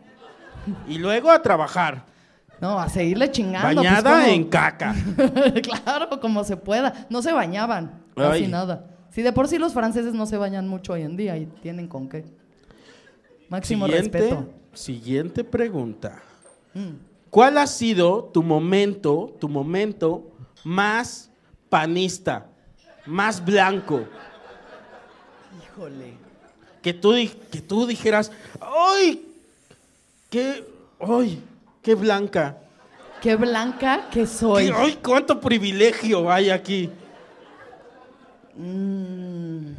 Y 0.89 0.97
luego 0.97 1.31
a 1.31 1.41
trabajar. 1.41 2.03
No, 2.61 2.79
a 2.79 2.87
seguirle 2.89 3.31
chingando. 3.31 3.81
pues, 3.81 3.91
Bañada 3.91 4.29
en 4.29 4.43
caca. 4.47 4.95
claro, 5.63 6.19
como 6.21 6.43
se 6.43 6.55
pueda. 6.55 7.07
No 7.09 7.21
se 7.23 7.33
bañaban, 7.33 8.03
casi 8.15 8.47
nada. 8.47 8.85
Si 9.09 9.23
de 9.23 9.33
por 9.33 9.47
sí 9.47 9.57
los 9.57 9.73
franceses 9.73 10.13
no 10.13 10.25
se 10.27 10.37
bañan 10.37 10.67
mucho 10.67 10.93
hoy 10.93 11.01
en 11.01 11.17
día 11.17 11.35
y 11.37 11.47
tienen 11.47 11.87
con 11.87 12.07
qué. 12.07 12.23
Máximo 13.49 13.87
Siguiente, 13.87 14.17
respeto. 14.19 14.49
siguiente 14.73 15.43
pregunta. 15.43 16.21
Mm. 16.73 16.91
¿Cuál 17.29 17.57
ha 17.57 17.67
sido 17.67 18.25
tu 18.25 18.43
momento, 18.43 19.35
tu 19.39 19.49
momento 19.49 20.31
más 20.63 21.29
panista, 21.69 22.45
más 23.05 23.43
blanco? 23.43 24.05
Híjole. 25.63 26.13
Que 26.81 26.93
tú, 26.93 27.13
que 27.51 27.61
tú 27.61 27.85
dijeras, 27.85 28.31
¡ay! 28.59 29.27
¡Qué, 30.29 30.65
ay, 30.99 31.43
qué 31.81 31.95
blanca! 31.95 32.57
Qué 33.21 33.35
blanca 33.35 34.09
que 34.11 34.25
soy. 34.25 34.67
¿Qué- 34.67 34.73
¡Ay, 34.75 34.99
cuánto 35.03 35.39
privilegio 35.39 36.31
hay 36.31 36.49
aquí! 36.49 36.89
Mm. 38.55 39.73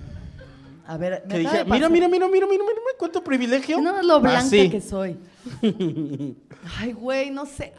A 0.86 0.96
ver, 0.96 1.22
me 1.26 1.38
dije, 1.38 1.64
mira, 1.64 1.88
mira, 1.88 2.08
mira, 2.08 2.28
mira, 2.28 2.28
mira, 2.28 2.46
mira, 2.48 2.64
cuánto 2.98 3.22
privilegio. 3.22 3.80
No 3.80 3.98
es 3.98 4.04
lo 4.04 4.20
blanca 4.20 4.40
Así. 4.40 4.68
que 4.70 4.80
soy. 4.80 5.16
Ay, 6.78 6.92
güey, 6.92 7.30
no 7.30 7.46
sé. 7.46 7.72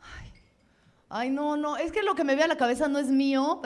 Ay. 0.00 0.30
Ay, 1.08 1.30
no, 1.30 1.56
no. 1.56 1.76
Es 1.76 1.92
que 1.92 2.02
lo 2.02 2.14
que 2.14 2.24
me 2.24 2.34
ve 2.34 2.42
a 2.42 2.48
la 2.48 2.56
cabeza 2.56 2.88
no 2.88 2.98
es 2.98 3.08
mío. 3.08 3.60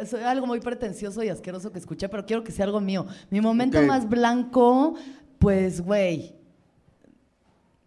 Es 0.00 0.14
algo 0.14 0.46
muy 0.46 0.60
pretencioso 0.60 1.22
y 1.22 1.28
asqueroso 1.28 1.70
que 1.72 1.78
escuché, 1.78 2.08
pero 2.08 2.24
quiero 2.24 2.44
que 2.44 2.52
sea 2.52 2.64
algo 2.64 2.80
mío. 2.80 3.06
Mi 3.30 3.40
momento 3.40 3.82
más 3.82 4.08
blanco, 4.08 4.94
pues, 5.38 5.80
güey. 5.80 6.34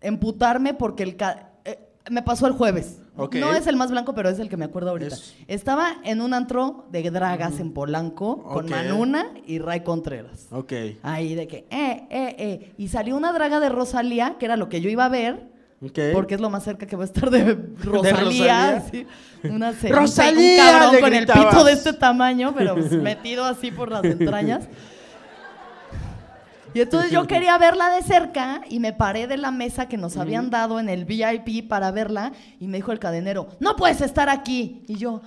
Emputarme 0.02 0.74
porque 0.74 1.04
el. 1.04 1.16
ca- 1.16 1.52
eh, 1.66 1.80
me 2.10 2.22
pasó 2.24 2.48
el 2.48 2.54
jueves. 2.54 2.98
No 3.34 3.54
es 3.54 3.68
el 3.68 3.76
más 3.76 3.92
blanco, 3.92 4.16
pero 4.16 4.30
es 4.30 4.40
el 4.40 4.50
que 4.50 4.58
me 4.58 4.66
acuerdo 4.66 4.90
ahorita. 4.92 5.14
Es- 5.14 5.36
Estaba 5.48 5.98
en 6.04 6.22
un 6.22 6.34
antro 6.34 6.86
de 6.92 7.10
dragas 7.12 7.60
en 7.60 7.72
Polanco 7.74 8.42
con 8.42 8.66
Ok. 8.66 8.72
Manuna 8.72 9.28
y 9.46 9.60
Ray 9.60 9.82
Contreras. 9.82 10.48
Ok. 10.52 10.74
Ahí 11.04 11.36
de 11.36 11.48
que, 11.48 11.58
eh, 11.70 12.08
eh, 12.10 12.36
eh. 12.40 12.74
Y 12.78 12.88
salió 12.88 13.16
una 13.16 13.32
draga 13.34 13.60
de 13.60 13.70
Rosalía, 13.70 14.38
que 14.40 14.46
era 14.46 14.58
lo 14.58 14.70
que 14.70 14.82
yo 14.82 14.90
iba 14.90 15.06
a 15.06 15.10
ver, 15.10 15.50
ok. 15.86 16.00
porque 16.14 16.34
es 16.36 16.42
lo 16.42 16.50
más 16.50 16.64
cerca 16.64 16.88
que 16.88 16.96
va 16.96 17.04
a 17.04 17.06
estar 17.06 17.30
de 17.30 17.54
Rosalía. 17.84 18.80
Rosalía? 18.80 19.06
Una 19.44 19.72
¡Rosalía! 19.90 20.64
Un 20.64 20.80
cabrón 20.80 21.02
con 21.02 21.14
el 21.14 21.28
pito 21.28 21.64
de 21.64 21.74
este 21.74 21.94
tamaño, 21.94 22.56
pero 22.58 22.76
metido 23.04 23.44
así 23.46 23.70
por 23.72 23.92
las 23.92 24.04
entrañas. 24.06 24.68
Y 26.74 26.82
entonces 26.82 27.12
yo 27.12 27.28
quería 27.28 27.58
verla 27.58 27.90
de 27.90 28.02
cerca 28.02 28.62
y 28.70 28.80
me 28.80 28.94
paré 28.94 29.28
de 29.28 29.38
la 29.38 29.52
mesa 29.52 29.88
que 29.90 29.98
nos 29.98 30.16
habían 30.18 30.50
dado 30.50 30.80
en 30.80 30.88
el 30.90 31.06
VIP 31.06 31.68
para 31.68 31.92
verla 31.92 32.32
y 32.60 32.68
me 32.68 32.78
dijo 32.78 32.92
el 32.92 33.00
cadenero, 33.00 33.50
no 33.60 33.76
puedes 33.76 34.00
estar 34.02 34.30
aquí. 34.30 34.84
Y 34.88 34.96
yo, 34.98 35.22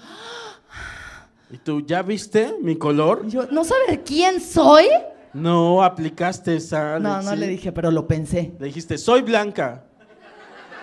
¿Y 1.50 1.58
tú 1.58 1.82
ya 1.86 2.02
viste 2.02 2.54
mi 2.62 2.76
color? 2.76 3.22
y 3.26 3.30
yo 3.30 3.46
¿no 3.50 3.62
sabes 3.64 4.00
quién 4.04 4.40
soy? 4.40 4.86
No 5.34 5.82
aplicaste 5.82 6.56
esa. 6.56 6.98
No, 6.98 7.20
no 7.20 7.34
le 7.34 7.46
dije, 7.48 7.72
pero 7.72 7.90
lo 7.90 8.06
pensé. 8.06 8.54
Le 8.58 8.66
dijiste, 8.66 8.96
soy 8.98 9.22
blanca. 9.22 9.84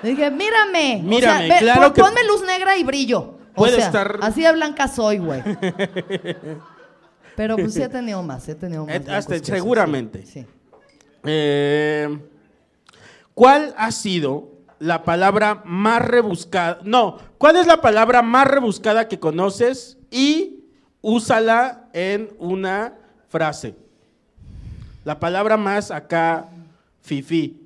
Le 0.03 0.09
dije, 0.11 0.29
mírame. 0.29 1.01
Mírame, 1.03 1.45
o 1.45 1.47
sea, 1.47 1.55
ve, 1.55 1.59
claro 1.61 1.81
pon- 1.83 1.93
que- 1.93 2.01
Ponme 2.01 2.23
luz 2.27 2.43
negra 2.45 2.75
y 2.77 2.83
brillo. 2.83 3.19
O 3.53 3.55
Puede 3.55 3.77
sea, 3.77 3.85
estar- 3.87 4.19
Así 4.21 4.41
de 4.41 4.51
blanca 4.51 4.87
soy, 4.87 5.17
güey. 5.19 5.41
Pero 7.35 7.55
pues 7.55 7.73
sí 7.73 7.81
he 7.81 7.89
tenido 7.89 8.21
más, 8.23 8.47
he 8.47 8.55
tenido 8.55 8.85
más. 8.85 8.95
Eh, 8.95 9.03
hasta 9.09 9.39
seguramente. 9.39 10.25
Sí. 10.25 10.41
sí. 10.41 10.47
Eh, 11.23 12.19
¿Cuál 13.33 13.73
ha 13.77 13.91
sido 13.91 14.49
la 14.79 15.03
palabra 15.03 15.61
más 15.65 16.01
rebuscada? 16.01 16.79
No, 16.83 17.17
¿cuál 17.37 17.55
es 17.57 17.67
la 17.67 17.81
palabra 17.81 18.21
más 18.21 18.47
rebuscada 18.47 19.07
que 19.07 19.19
conoces 19.19 19.97
y 20.09 20.65
úsala 21.01 21.89
en 21.93 22.29
una 22.37 22.95
frase? 23.29 23.75
La 25.03 25.19
palabra 25.19 25.57
más 25.57 25.91
acá, 25.91 26.49
fifi. 27.01 27.57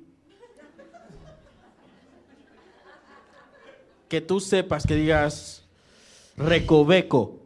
Que 4.08 4.20
tú 4.20 4.38
sepas, 4.38 4.86
que 4.86 4.94
digas 4.94 5.64
recoveco, 6.36 7.40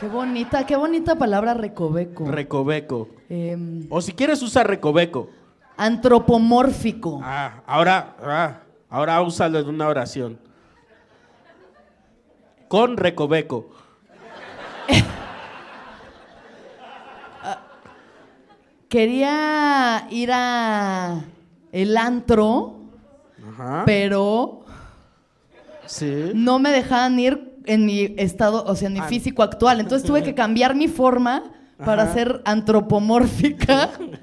Qué 0.00 0.06
bonita, 0.08 0.66
qué 0.66 0.76
bonita 0.76 1.14
palabra 1.16 1.54
recoveco. 1.54 2.24
recoveco. 2.30 3.08
Em, 3.28 3.86
O 3.90 4.00
si 4.00 4.12
quieres 4.12 4.42
usar 4.42 4.66
recoveco. 4.66 5.30
antropomórfico. 5.76 7.20
Ah, 7.22 7.62
ahora, 7.66 8.16
ah, 8.22 8.60
ahora 8.90 9.20
úsalo 9.22 9.58
en 9.58 9.68
una 9.68 9.88
oración. 9.88 10.38
Con 12.68 12.96
recoveco. 12.96 13.70
Quería 18.88 20.06
ir 20.10 20.30
a 20.32 21.20
el 21.72 21.96
antro, 21.96 22.76
Ajá. 23.48 23.82
pero 23.86 24.64
Sí. 25.86 26.32
no 26.34 26.58
me 26.58 26.70
dejaban 26.70 27.18
ir 27.18 27.51
en 27.66 27.86
mi 27.86 28.14
estado, 28.18 28.64
o 28.66 28.74
sea, 28.76 28.88
en 28.88 28.94
mi 28.94 29.00
físico 29.02 29.42
actual. 29.42 29.80
Entonces 29.80 30.06
tuve 30.06 30.22
que 30.22 30.34
cambiar 30.34 30.74
mi 30.74 30.88
forma 30.88 31.44
para 31.84 32.04
Ajá. 32.04 32.14
ser 32.14 32.42
antropomórfica 32.44 33.90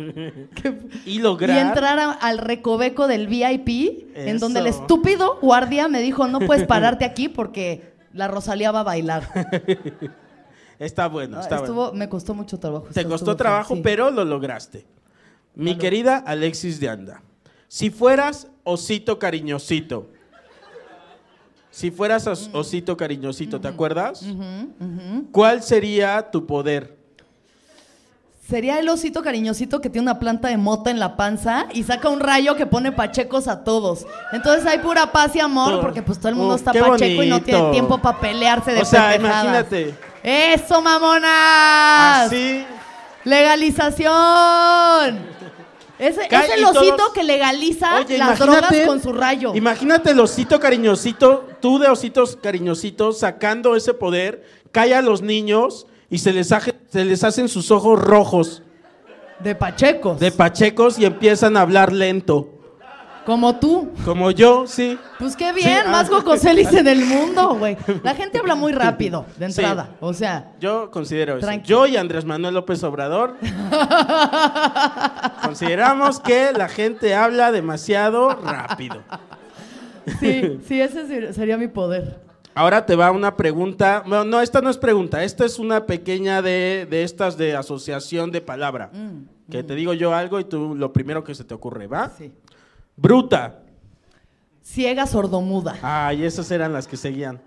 que- 0.55 0.77
Y 1.05 1.17
y 1.17 1.19
lograr. 1.19 1.57
entrar 1.67 1.99
a- 1.99 2.11
al 2.11 2.37
recoveco 2.37 3.07
del 3.07 3.27
VIP, 3.27 4.07
en 4.15 4.39
donde 4.39 4.59
el 4.61 4.67
estúpido 4.67 5.37
guardia 5.41 5.87
me 5.87 6.01
dijo, 6.01 6.27
no 6.27 6.39
puedes 6.39 6.65
pararte 6.65 7.03
aquí 7.05 7.27
porque 7.27 7.93
la 8.13 8.27
Rosalía 8.27 8.71
va 8.71 8.79
a 8.81 8.83
bailar. 8.83 9.23
Está 10.79 11.07
bueno, 11.09 11.41
está 11.41 11.57
Estuvo, 11.57 11.87
bueno. 11.87 11.93
me 11.97 12.07
costó 12.07 12.33
mucho 12.33 12.57
trabajo. 12.57 12.87
Te 12.93 13.03
costó 13.03 13.25
feo, 13.31 13.35
trabajo, 13.35 13.75
sí. 13.75 13.81
pero 13.83 14.11
lo 14.11 14.23
lograste. 14.23 14.85
Mi 15.53 15.75
querida 15.77 16.15
Alexis 16.25 16.79
de 16.79 16.87
Anda, 16.87 17.21
si 17.67 17.89
fueras 17.89 18.47
osito 18.63 19.19
cariñosito, 19.19 20.07
si 21.71 21.91
fueras 21.91 22.25
Mm. 22.25 22.29
os- 22.29 22.49
osito 22.53 22.97
cariñosito, 22.97 23.59
¿te 23.61 23.67
acuerdas? 23.67 24.23
¿Cuál 25.31 25.61
sería 25.63 26.29
tu 26.31 26.45
poder? 26.45 26.97
Sería 28.49 28.79
el 28.79 28.89
osito 28.89 29.21
cariñosito 29.21 29.79
que 29.79 29.91
tiene 29.91 30.05
una 30.09 30.17
planta 30.17 30.47
de 30.47 30.57
mota 30.57 30.89
en 30.89 30.99
la 30.99 31.15
panza 31.15 31.67
y 31.71 31.83
saca 31.83 32.09
un 32.09 32.19
rayo 32.19 32.55
que 32.55 32.65
pone 32.65 32.91
pachecos 32.91 33.47
a 33.47 33.63
todos. 33.63 34.07
Entonces 34.31 34.65
hay 34.65 34.79
pura 34.79 35.11
paz 35.11 35.35
y 35.35 35.39
amor 35.39 35.79
porque 35.81 36.01
pues 36.01 36.17
todo 36.17 36.29
el 36.29 36.35
mundo 36.35 36.55
Uf, 36.55 36.61
está 36.61 36.73
pacheco 36.73 37.21
y 37.21 37.29
no 37.29 37.41
tiene 37.43 37.69
tiempo 37.71 37.99
para 37.99 38.19
pelearse 38.19 38.71
de 38.71 38.81
O 38.81 38.85
sea, 38.85 39.11
pendejadas. 39.11 39.43
imagínate. 39.43 39.95
¡Eso, 40.23 40.81
mamonas! 40.81 42.25
Así. 42.25 42.65
¡Legalización! 43.23 45.19
Es 45.99 46.17
el 46.17 46.63
osito 46.65 46.95
todos- 46.95 47.13
que 47.13 47.23
legaliza 47.23 47.97
Oye, 47.97 48.17
las 48.17 48.39
drogas 48.39 48.73
con 48.87 49.01
su 49.01 49.11
rayo. 49.13 49.53
Imagínate 49.53 50.11
el 50.11 50.19
osito 50.21 50.59
cariñosito, 50.59 51.48
tú 51.61 51.79
de 51.79 51.87
ositos 51.87 52.37
cariñositos, 52.41 53.19
sacando 53.19 53.75
ese 53.75 53.93
poder, 53.93 54.43
cae 54.71 54.93
a 54.93 55.01
los 55.01 55.21
niños 55.21 55.87
y 56.09 56.19
se 56.19 56.33
les, 56.33 56.51
hace- 56.51 56.75
se 56.89 57.05
les 57.05 57.23
hacen 57.23 57.47
sus 57.49 57.71
ojos 57.71 57.99
rojos 57.99 58.63
De 59.39 59.55
pachecos. 59.55 60.19
de 60.19 60.31
pachecos 60.31 60.99
y 60.99 61.05
empiezan 61.05 61.57
a 61.57 61.61
hablar 61.61 61.91
lento. 61.93 62.49
Como 63.25 63.57
tú. 63.57 63.91
Como 64.05 64.31
yo, 64.31 64.65
sí. 64.65 64.97
Pues 65.19 65.35
qué 65.35 65.51
bien, 65.53 65.81
Sí, 65.85 65.91
más 65.91 66.07
ah. 66.07 66.15
gocoselis 66.15 66.73
en 66.73 66.87
el 66.87 67.05
mundo, 67.05 67.55
güey. 67.59 67.77
La 68.01 68.15
gente 68.15 68.39
habla 68.39 68.55
muy 68.55 68.71
rápido 68.71 69.23
de 69.37 69.51
Sí. 69.51 69.61
entrada. 69.61 69.95
O 69.99 70.13
sea, 70.13 70.53
Yo 70.59 70.89
considero 70.89 71.37
eso. 71.37 71.47
Yo 71.63 71.85
y 71.85 71.95
Andrés 71.97 72.25
Manuel 72.25 72.55
López 72.55 72.81
Obrador 72.83 73.35
consideramos 75.43 76.19
que 76.19 76.53
la 76.53 76.69
gente 76.69 77.13
habla 77.13 77.51
demasiado 77.51 78.29
rápido. 78.29 79.03
Sí, 80.19 80.59
sí, 80.67 80.81
ese 80.81 81.07
ser- 81.07 81.33
sería 81.33 81.57
mi 81.57 81.67
poder. 81.67 82.19
Ahora 82.55 82.85
te 82.85 82.95
va 82.95 83.11
una 83.11 83.37
pregunta. 83.37 84.03
Bueno, 84.05 84.25
no, 84.25 84.41
esta 84.41 84.59
no 84.61 84.69
es 84.69 84.77
pregunta. 84.77 85.23
Esta 85.23 85.45
es 85.45 85.59
una 85.59 85.85
pequeña 85.85 86.41
de, 86.41 86.87
de 86.89 87.03
estas 87.03 87.37
de 87.37 87.55
asociación 87.55 88.31
de 88.31 88.41
palabra. 88.41 88.91
que 89.49 89.63
te 89.63 89.75
digo 89.75 89.93
yo 89.93 90.13
algo 90.13 90.39
y 90.39 90.43
tú 90.43 90.75
lo 90.75 90.91
primero 90.91 91.23
que 91.23 91.33
se 91.35 91.43
te 91.43 91.53
ocurre, 91.53 91.87
¿va? 91.87 92.09
Sí. 92.17 92.33
Bruta. 92.97 93.59
Ciega 94.61 95.05
sordomuda. 95.07 95.77
Ay, 95.81 96.25
esas 96.25 96.51
eran 96.51 96.73
las 96.73 96.87
que 96.87 96.97
seguían. 96.97 97.39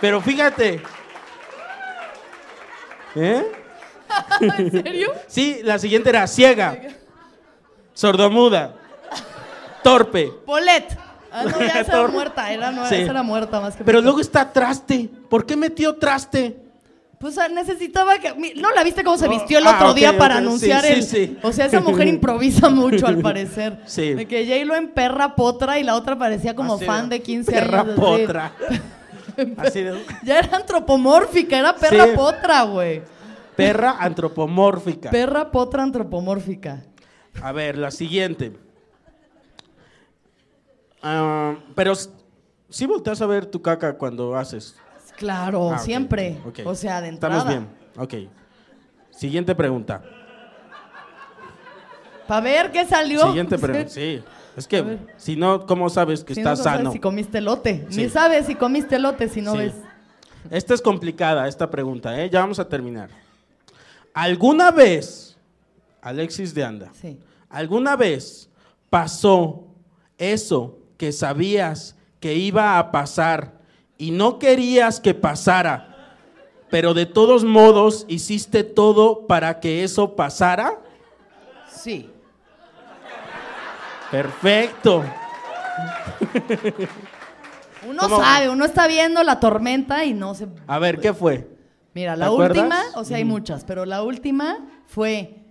Pero 0.00 0.20
fíjate. 0.20 0.82
¿Eh? 3.14 3.52
¿En 4.58 4.70
serio? 4.70 5.12
Sí, 5.26 5.60
la 5.62 5.78
siguiente 5.78 6.10
era 6.10 6.26
ciega. 6.26 6.76
Sordomuda, 7.94 8.74
torpe. 9.82 10.30
Polet. 10.46 10.96
Ah, 11.30 11.44
no, 11.44 11.58
ya 11.60 11.84
Torpe. 11.90 12.12
muerta, 12.12 12.52
era, 12.52 12.70
no, 12.70 12.86
Sí. 12.86 12.96
esa 12.96 13.10
era 13.10 13.22
muerta 13.22 13.58
más 13.60 13.74
que 13.74 13.84
Pero 13.84 14.00
luego 14.02 14.20
está 14.20 14.52
traste. 14.52 15.08
¿Por 15.30 15.46
qué 15.46 15.56
metió 15.56 15.94
traste? 15.96 16.58
Pues 17.18 17.38
ah, 17.38 17.48
necesitaba 17.48 18.18
que. 18.18 18.52
¿No 18.56 18.70
la 18.72 18.82
viste 18.82 19.02
cómo 19.04 19.16
se 19.16 19.26
No. 19.26 19.30
vistió 19.30 19.58
el 19.58 19.66
Ah, 19.66 19.76
otro 19.76 19.90
ok, 19.92 19.96
día 19.96 20.18
para 20.18 20.34
sí, 20.34 20.38
anunciar 20.38 20.84
sí, 20.84 20.92
el. 20.92 21.02
sí. 21.04 21.38
O 21.42 21.52
sea, 21.52 21.66
esa 21.66 21.80
mujer 21.80 22.06
improvisa 22.08 22.68
mucho 22.68 23.06
al 23.06 23.18
parecer. 23.18 23.78
Sí. 23.86 24.12
De 24.14 24.26
que 24.26 24.44
J-Lo 24.44 24.74
en 24.74 24.88
perra 24.88 25.34
potra 25.36 25.78
y 25.78 25.84
la 25.84 25.94
otra 25.94 26.18
parecía 26.18 26.54
como 26.54 26.74
Así 26.74 26.84
fan 26.84 27.08
de 27.08 27.22
15 27.22 27.50
perra 27.52 27.80
años. 27.80 27.92
así. 27.92 28.00
potra. 28.00 28.52
Así 29.56 29.80
de 29.82 30.04
Ya 30.24 30.38
era 30.40 30.56
antropomórfica, 30.58 31.56
era 31.58 31.74
perra 31.74 32.04
Sí. 32.06 32.10
potra, 32.14 32.62
güey. 32.64 33.00
perra 33.56 33.96
antropomórfica. 33.98 35.08
Perra 35.10 35.50
potra 35.50 35.82
antropomórfica. 35.84 36.82
A 37.40 37.52
ver, 37.52 37.78
la 37.78 37.90
siguiente. 37.90 38.52
Ah, 41.02 41.56
pero 41.74 41.94
si 42.68 42.86
volteas 42.86 43.20
a 43.22 43.26
ver 43.26 43.46
tu 43.46 43.60
caca 43.62 43.94
cuando 43.96 44.36
haces. 44.36 44.76
Claro, 45.16 45.72
Ah, 45.72 45.78
siempre. 45.78 46.38
O 46.64 46.74
sea, 46.74 47.00
de 47.00 47.08
entrada. 47.08 47.38
Estamos 47.38 47.66
bien. 48.06 48.26
Ok. 48.26 48.30
Siguiente 49.10 49.54
pregunta. 49.54 50.02
Para 52.26 52.40
ver 52.40 52.70
qué 52.72 52.84
salió. 52.86 53.26
Siguiente 53.26 53.58
pregunta. 53.58 53.88
Sí. 53.88 54.22
Es 54.56 54.66
que 54.68 54.98
si 55.16 55.34
no, 55.36 55.66
¿cómo 55.66 55.88
sabes 55.88 56.22
que 56.24 56.34
Si 56.34 56.40
estás 56.40 56.58
no, 56.58 56.64
no 56.64 56.64
sabes 56.64 56.78
sano? 56.80 56.92
si 56.92 57.00
comiste 57.00 57.38
elote. 57.38 57.86
Sí. 57.88 58.02
Ni 58.02 58.08
sabes 58.10 58.46
si 58.46 58.54
comiste 58.54 58.96
elote 58.96 59.28
si 59.28 59.40
no 59.40 59.52
Sí. 59.52 59.58
ves. 59.58 59.74
Esta 60.50 60.74
es 60.74 60.82
complicada, 60.82 61.46
esta 61.48 61.70
pregunta, 61.70 62.20
¿eh? 62.20 62.28
Ya 62.28 62.40
vamos 62.40 62.58
a 62.58 62.68
terminar. 62.68 63.08
¿Alguna 64.12 64.70
vez, 64.70 65.31
Alexis 66.02 66.52
de 66.54 66.64
Anda, 66.64 66.90
Sí. 67.00 67.18
alguna 67.48 67.96
vez 67.96 68.50
pasó 68.90 69.64
eso 70.18 70.78
que 70.98 71.12
sabías 71.12 71.96
que 72.20 72.34
iba 72.34 72.78
a 72.78 72.90
pasar 72.92 73.60
y 73.96 74.10
no 74.10 74.38
querías 74.38 75.00
que 75.00 75.14
pasara, 75.14 76.16
pero 76.70 76.92
de 76.94 77.06
todos 77.06 77.44
modos 77.44 78.04
hiciste 78.08 78.64
todo 78.64 79.26
para 79.26 79.60
que 79.60 79.82
eso 79.84 80.14
pasara? 80.16 80.78
Sí. 81.72 82.10
Perfecto. 84.10 85.02
Uno 87.88 87.98
¿Cómo? 88.02 88.20
sabe, 88.20 88.48
uno 88.48 88.64
está 88.64 88.86
viendo 88.86 89.24
la 89.24 89.40
tormenta 89.40 90.04
y 90.04 90.14
no 90.14 90.36
se. 90.36 90.46
A 90.68 90.78
ver, 90.78 91.00
¿qué 91.00 91.12
fue? 91.12 91.48
Mira, 91.94 92.12
¿Te 92.12 92.18
la 92.20 92.26
acuerdas? 92.26 92.58
última, 92.58 92.80
o 92.94 93.04
sea, 93.04 93.16
hay 93.16 93.24
muchas, 93.24 93.64
pero 93.64 93.84
la 93.84 94.04
última 94.04 94.58
fue 94.86 95.41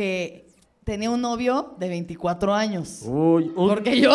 que 0.00 0.46
tenía 0.82 1.10
un 1.10 1.20
novio 1.20 1.74
de 1.78 1.90
24 1.90 2.54
años. 2.54 3.02
Uy, 3.04 3.52
un, 3.54 3.68
Porque 3.68 4.00
yo 4.00 4.10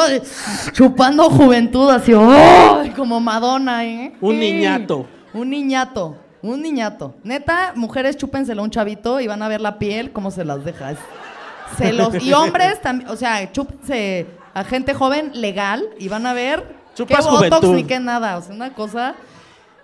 chupando 0.74 1.30
juventud 1.30 1.88
así, 1.92 2.12
¡ay! 2.18 2.90
como 2.90 3.20
Madonna, 3.20 3.86
¿eh? 3.86 4.14
Un 4.20 4.40
niñato. 4.40 5.06
Un 5.32 5.52
niñato, 5.52 6.18
un 6.42 6.64
niñato. 6.64 7.14
Neta, 7.24 7.74
mujeres 7.76 8.18
chúpenselo 8.18 8.62
a 8.62 8.64
un 8.64 8.72
chavito 8.72 9.20
y 9.20 9.28
van 9.28 9.44
a 9.44 9.48
ver 9.48 9.62
la 9.62 9.78
piel 9.78 10.12
cómo 10.12 10.32
se 10.32 10.44
las 10.44 10.66
deja. 10.66 10.94
Es- 10.94 10.98
se 11.78 11.94
los, 11.94 12.16
y 12.24 12.34
hombres 12.34 12.82
también, 12.82 13.12
o 13.12 13.16
sea, 13.16 13.52
chúpense 13.52 14.26
a 14.56 14.64
gente 14.64 14.96
joven 14.96 15.32
legal 15.36 15.84
y 16.00 16.08
van 16.08 16.26
a 16.26 16.34
ver 16.34 16.64
Chupas 16.96 17.26
qué 17.26 17.32
botox 17.32 17.50
juventud. 17.58 17.76
ni 17.76 17.84
qué 17.84 18.00
nada, 18.00 18.38
o 18.38 18.42
sea, 18.42 18.56
una 18.56 18.74
cosa. 18.74 19.14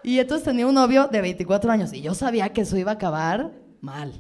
Y 0.02 0.18
entonces 0.18 0.46
tenía 0.46 0.66
un 0.66 0.74
novio 0.74 1.10
de 1.12 1.22
24 1.22 1.72
años 1.72 1.94
y 1.94 2.02
yo 2.02 2.16
sabía 2.16 2.50
que 2.50 2.62
eso 2.62 2.76
iba 2.76 2.90
a 2.92 2.96
acabar 2.96 3.52
mal. 3.82 4.14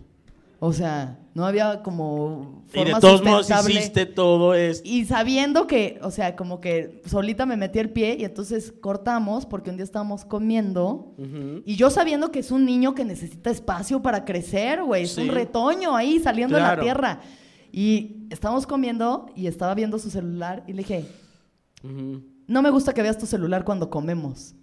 O 0.63 0.74
sea, 0.74 1.17
no 1.34 1.43
había 1.47 1.82
como 1.82 2.63
y 2.71 2.78
de 2.78 2.84
forma 2.84 3.00
todos 3.00 3.24
modos 3.24 3.50
hiciste 3.50 4.06
todo 4.06 4.54
esto. 4.54 4.88
Y 4.88 5.06
sabiendo 5.06 5.65
que, 5.65 5.97
o 6.04 6.12
sea, 6.12 6.36
como 6.36 6.62
que 6.62 7.02
solita 7.08 7.47
me 7.47 7.58
metí 7.58 7.80
el 7.80 7.89
pie 7.89 8.15
y 8.19 8.26
entonces 8.26 8.71
cortamos 8.80 9.47
porque 9.47 9.71
un 9.71 9.78
día 9.78 9.84
estábamos 9.86 10.24
comiendo 10.24 11.15
y 11.65 11.76
yo 11.78 11.89
sabiendo 11.89 12.30
que 12.32 12.38
es 12.39 12.52
un 12.52 12.63
niño 12.63 12.93
que 12.93 13.04
necesita 13.06 13.50
espacio 13.50 14.04
para 14.04 14.24
crecer, 14.24 14.84
güey, 14.84 15.06
es 15.06 15.13
Sí. 15.13 15.21
un 15.21 15.30
retoño 15.30 15.95
ahí 15.95 16.19
saliendo 16.19 16.58
de 16.58 16.62
la 16.62 16.80
tierra. 16.80 17.21
Y 17.71 18.28
estábamos 18.30 18.67
comiendo 18.67 19.32
y 19.36 19.47
estaba 19.47 19.74
viendo 19.74 19.97
su 19.97 20.12
celular 20.12 20.63
y 20.67 20.74
le 20.74 20.84
dije, 20.84 21.06
no 22.47 22.62
me 22.62 22.69
gusta 22.69 22.93
que 22.93 23.02
veas 23.02 23.17
tu 23.17 23.26
celular 23.26 23.63
cuando 23.65 23.89
comemos. 23.89 24.54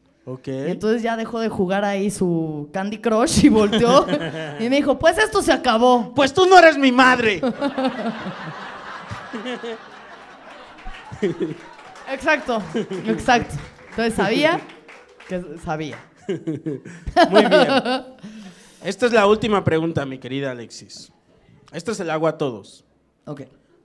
Y 0.45 0.71
entonces 0.71 1.03
ya 1.03 1.17
dejó 1.17 1.41
de 1.41 1.49
jugar 1.49 1.85
ahí 1.85 2.11
su 2.11 2.69
Candy 2.73 2.99
Crush 2.99 3.45
y 3.45 3.49
volteó 3.49 4.07
y 4.61 4.69
me 4.69 4.77
dijo, 4.77 4.99
pues 4.99 5.17
esto 5.17 5.41
se 5.41 5.53
acabó. 5.53 6.13
Pues 6.15 6.35
tú 6.35 6.47
no 6.47 6.59
eres 6.59 6.77
mi 6.77 6.93
madre. 6.93 7.41
Exacto, 12.11 12.63
exacto. 13.05 13.55
Entonces 13.91 14.15
sabía 14.15 14.61
que 15.29 15.45
sabía. 15.63 15.99
Muy 17.31 17.45
bien. 17.45 17.69
Esta 18.83 19.07
es 19.07 19.13
la 19.13 19.27
última 19.27 19.63
pregunta, 19.63 20.07
mi 20.07 20.19
querida 20.19 20.53
Alexis. 20.53 21.13
Esta 21.73 21.93
se 21.95 22.05
la 22.05 22.15
hago 22.15 22.27
a 22.27 22.39
todos. 22.39 22.85
Ok. 23.27 23.43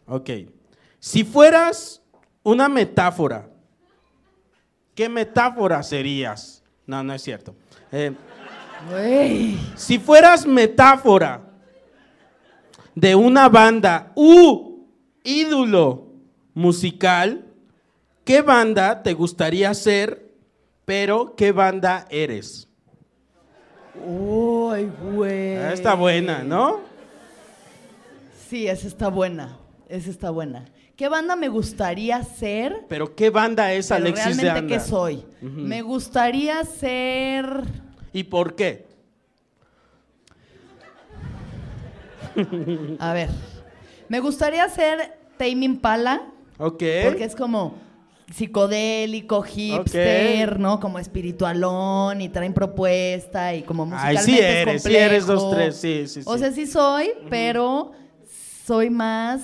Ok. 0.07 0.29
Si 0.99 1.23
fueras 1.23 2.01
una 2.43 2.69
metáfora, 2.69 3.49
¿qué 4.95 5.09
metáfora 5.09 5.81
serías? 5.83 6.63
No, 6.85 7.03
no 7.03 7.13
es 7.13 7.21
cierto. 7.21 7.55
Eh, 7.91 8.13
si 9.75 9.99
fueras 9.99 10.45
metáfora 10.45 11.41
de 12.95 13.15
una 13.15 13.49
banda 13.49 14.11
u 14.15 14.85
ídolo 15.23 16.07
musical, 16.53 17.45
¿qué 18.25 18.41
banda 18.41 19.01
te 19.01 19.13
gustaría 19.13 19.73
ser, 19.73 20.31
pero 20.85 21.35
qué 21.35 21.51
banda 21.51 22.05
eres? 22.09 22.67
Uy, 24.05 24.91
güey. 25.13 25.55
Ah, 25.57 25.73
Está 25.73 25.93
buena, 25.93 26.43
¿no? 26.43 26.81
Sí, 28.49 28.67
esa 28.67 28.87
está 28.87 29.07
buena. 29.07 29.57
Esa 29.87 30.09
está 30.09 30.29
buena. 30.29 30.65
¿Qué 30.95 31.09
banda 31.09 31.35
me 31.35 31.47
gustaría 31.49 32.21
ser? 32.23 32.85
Pero 32.87 33.15
¿qué 33.15 33.31
banda 33.31 33.73
es 33.73 33.87
Pero 33.87 33.97
Alexis 33.97 34.37
de 34.37 34.43
realmente 34.43 34.59
Anda? 34.59 34.73
qué 34.75 34.79
soy. 34.79 35.25
Me 35.41 35.81
gustaría 35.81 36.63
ser. 36.65 37.63
¿Y 38.13 38.23
por 38.25 38.55
qué? 38.55 38.85
A 42.99 43.13
ver. 43.13 43.29
Me 44.07 44.19
gustaría 44.19 44.67
ser 44.69 45.17
Tame 45.37 45.65
Impala. 45.65 46.21
Ok. 46.59 46.83
Porque 47.05 47.23
es 47.23 47.35
como 47.35 47.75
psicodélico, 48.31 49.41
hipster, 49.41 50.59
¿no? 50.59 50.79
Como 50.79 50.99
espiritualón 50.99 52.21
y 52.21 52.29
traen 52.29 52.53
propuesta 52.53 53.53
y 53.55 53.63
como 53.63 53.83
Ay, 53.83 53.89
musicalmente 53.89 54.23
sí 54.31 54.39
es 54.39 54.43
eres, 54.67 54.83
sí 54.83 54.95
eres 54.95 55.25
dos, 55.25 55.51
tres, 55.51 55.75
sí, 55.75 56.07
sí, 56.07 56.21
O 56.25 56.33
sí. 56.33 56.39
sea, 56.39 56.51
sí 56.51 56.65
soy, 56.67 57.11
pero 57.29 57.91
soy 58.65 58.89
más 58.89 59.41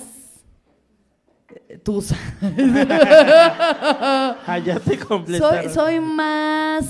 eh, 1.70 1.78
tusa. 1.78 2.16
Ah, 4.48 4.60
te 4.64 4.98
soy, 5.38 5.70
soy 5.74 6.00
más 6.00 6.86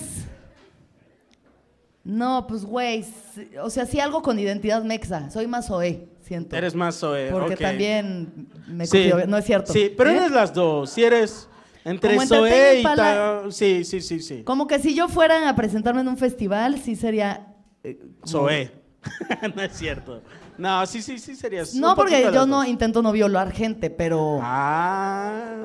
No, 2.04 2.46
pues 2.48 2.64
güey, 2.66 3.04
sí, 3.04 3.50
o 3.62 3.70
sea, 3.70 3.86
sí 3.86 4.00
algo 4.00 4.22
con 4.22 4.40
identidad 4.40 4.84
mexa, 4.84 5.30
soy 5.30 5.48
más 5.48 5.70
OE, 5.70 6.08
siento. 6.22 6.56
Eres 6.56 6.74
más 6.76 6.96
Zoe. 7.00 7.30
porque 7.32 7.56
también 7.56 8.48
me 8.68 8.86
Sí. 8.88 9.12
no 9.28 9.38
es 9.38 9.46
cierto. 9.46 9.72
Sí, 9.74 9.94
pero 9.96 10.10
¿eh? 10.10 10.18
eres 10.18 10.32
las 10.32 10.54
dos. 10.54 10.90
Si 10.90 11.04
eres 11.04 11.48
entre 11.86 12.16
Como 12.16 12.28
Zoe 12.28 12.80
y 12.80 12.84
Pala- 12.84 13.42
tal. 13.44 13.54
Sí, 13.54 13.84
sí, 13.84 14.02
sí, 14.02 14.20
sí. 14.22 14.44
Como 14.44 14.66
que 14.68 14.80
si 14.80 14.96
yo 14.96 15.08
fuera 15.08 15.48
a 15.50 15.56
presentarme 15.56 16.02
en 16.02 16.08
un 16.08 16.18
festival, 16.18 16.80
sí 16.80 16.96
sería. 16.96 17.48
eh, 17.84 17.98
como- 18.22 18.28
Zoe. 18.28 18.72
no 19.56 19.62
es 19.62 19.74
cierto. 19.78 20.22
No, 20.60 20.86
sí, 20.86 21.02
sí, 21.02 21.18
sí 21.20 21.36
serías. 21.36 21.74
No, 21.74 21.96
porque 21.96 22.30
yo 22.34 22.46
no 22.46 22.66
intento 22.66 23.02
no 23.02 23.12
violar 23.14 23.52
gente, 23.52 23.90
pero. 23.90 24.40
Ah. 24.42 25.56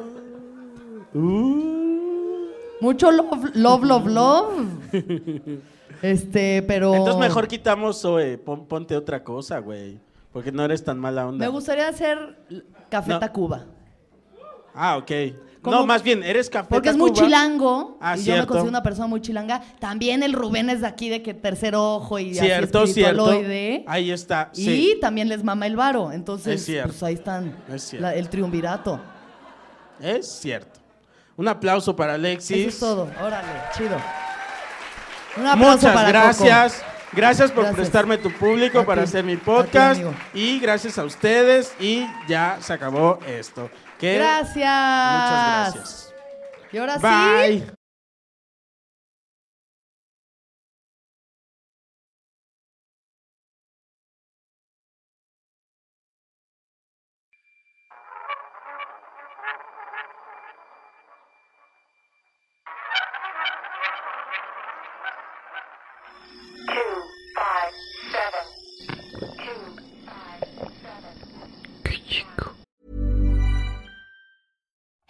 Uh. 1.12 2.48
Mucho 2.80 3.10
love, 3.10 3.50
love, 3.54 3.84
love, 3.84 4.06
love. 4.06 4.66
Este, 6.02 6.62
pero. 6.62 6.94
Entonces 6.94 7.18
mejor 7.20 7.48
quitamos 7.48 8.00
Zoe. 8.02 8.36
Pon- 8.36 8.66
ponte 8.66 8.94
otra 8.96 9.24
cosa, 9.24 9.58
güey. 9.60 9.98
Porque 10.32 10.52
no 10.52 10.64
eres 10.64 10.84
tan 10.84 10.98
mala 10.98 11.26
onda. 11.26 11.44
Me 11.44 11.50
gustaría 11.50 11.88
hacer 11.88 12.36
Café 12.90 13.12
No. 13.12 13.18
Tacuba. 13.20 13.64
Ah, 14.74 14.96
ok. 14.98 15.10
¿Cómo? 15.64 15.76
No, 15.78 15.86
más 15.86 16.02
bien, 16.02 16.22
eres 16.22 16.50
café 16.50 16.68
Porque 16.68 16.90
es 16.90 16.96
muy 16.96 17.10
chilango. 17.12 17.96
Ah, 18.00 18.16
y 18.18 18.22
yo 18.22 18.36
me 18.36 18.46
considero 18.46 18.68
una 18.68 18.82
persona 18.82 19.06
muy 19.08 19.22
chilanga. 19.22 19.62
También 19.80 20.22
el 20.22 20.34
Rubén 20.34 20.68
es 20.68 20.82
de 20.82 20.86
aquí, 20.86 21.08
de 21.08 21.22
que 21.22 21.32
tercer 21.32 21.74
ojo 21.74 22.18
y 22.18 22.34
Cierto, 22.34 22.82
así 22.82 22.92
cierto. 22.92 23.30
Ahí 23.86 24.10
está. 24.10 24.50
Y 24.54 24.64
Sí. 24.64 24.98
también 25.00 25.30
les 25.30 25.42
mama 25.42 25.66
el 25.66 25.74
varo. 25.74 26.12
Entonces, 26.12 26.70
pues 26.84 27.02
ahí 27.02 27.14
están. 27.14 27.56
Es 27.72 27.82
cierto. 27.84 28.06
la- 28.06 28.14
el 28.14 28.28
triunvirato. 28.28 29.00
Es 30.00 30.26
cierto. 30.30 30.80
Un 31.36 31.48
aplauso 31.48 31.96
para 31.96 32.14
Alexis. 32.14 32.58
Eso 32.58 32.68
es 32.68 32.78
todo. 32.78 33.08
Órale, 33.24 33.48
chido. 33.76 33.96
Un 35.38 35.46
aplauso 35.46 35.76
Muchas 35.78 35.94
para 35.94 36.08
gracias. 36.08 36.82
Gracias 37.12 37.50
por 37.52 37.62
Gracias. 37.62 37.76
prestarme 37.76 38.18
tu 38.18 38.30
público 38.32 38.80
A 38.80 38.84
para 38.84 39.02
ti, 39.02 39.08
hacer 39.08 39.24
mi 39.24 39.36
ti, 39.36 39.42
podcast. 39.44 40.02
y 40.34 40.58
gracias 40.58 40.98
a 40.98 41.04
ustedes. 41.04 41.72
Y 41.80 42.04
ya 42.28 42.58
se 42.60 42.72
acabó 42.72 43.18
esto. 43.26 43.70
Gracias. 44.12 44.54
Muchas 44.56 45.72
gracias. 45.72 46.14
Y 46.72 46.78
ahora 46.78 46.98
sí. 46.98 47.60
Bye. 47.62 47.83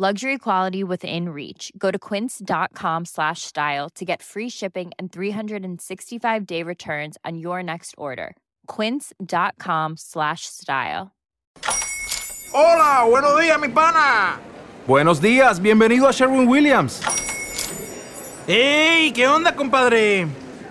Luxury 0.00 0.38
quality 0.38 0.82
within 0.82 1.28
reach. 1.28 1.70
Go 1.76 1.90
to 1.90 1.98
quince.com 1.98 3.04
slash 3.04 3.42
style 3.42 3.90
to 3.96 4.04
get 4.06 4.22
free 4.22 4.48
shipping 4.48 4.92
and 4.98 5.12
365 5.12 6.46
day 6.46 6.62
returns 6.62 7.18
on 7.22 7.36
your 7.36 7.62
next 7.62 7.94
order. 7.98 8.34
Quince.com 8.66 9.98
slash 9.98 10.46
style. 10.46 11.12
Hola, 12.50 13.04
buenos 13.10 13.38
días, 13.42 13.60
mi 13.60 13.68
pana. 13.68 14.40
Buenos 14.86 15.20
días, 15.20 15.60
bienvenido 15.60 16.08
a 16.08 16.12
Sherwin 16.14 16.48
Williams. 16.48 17.02
¡Ey! 18.48 19.12
¿Qué 19.12 19.28
onda, 19.28 19.54
compadre? 19.54 20.26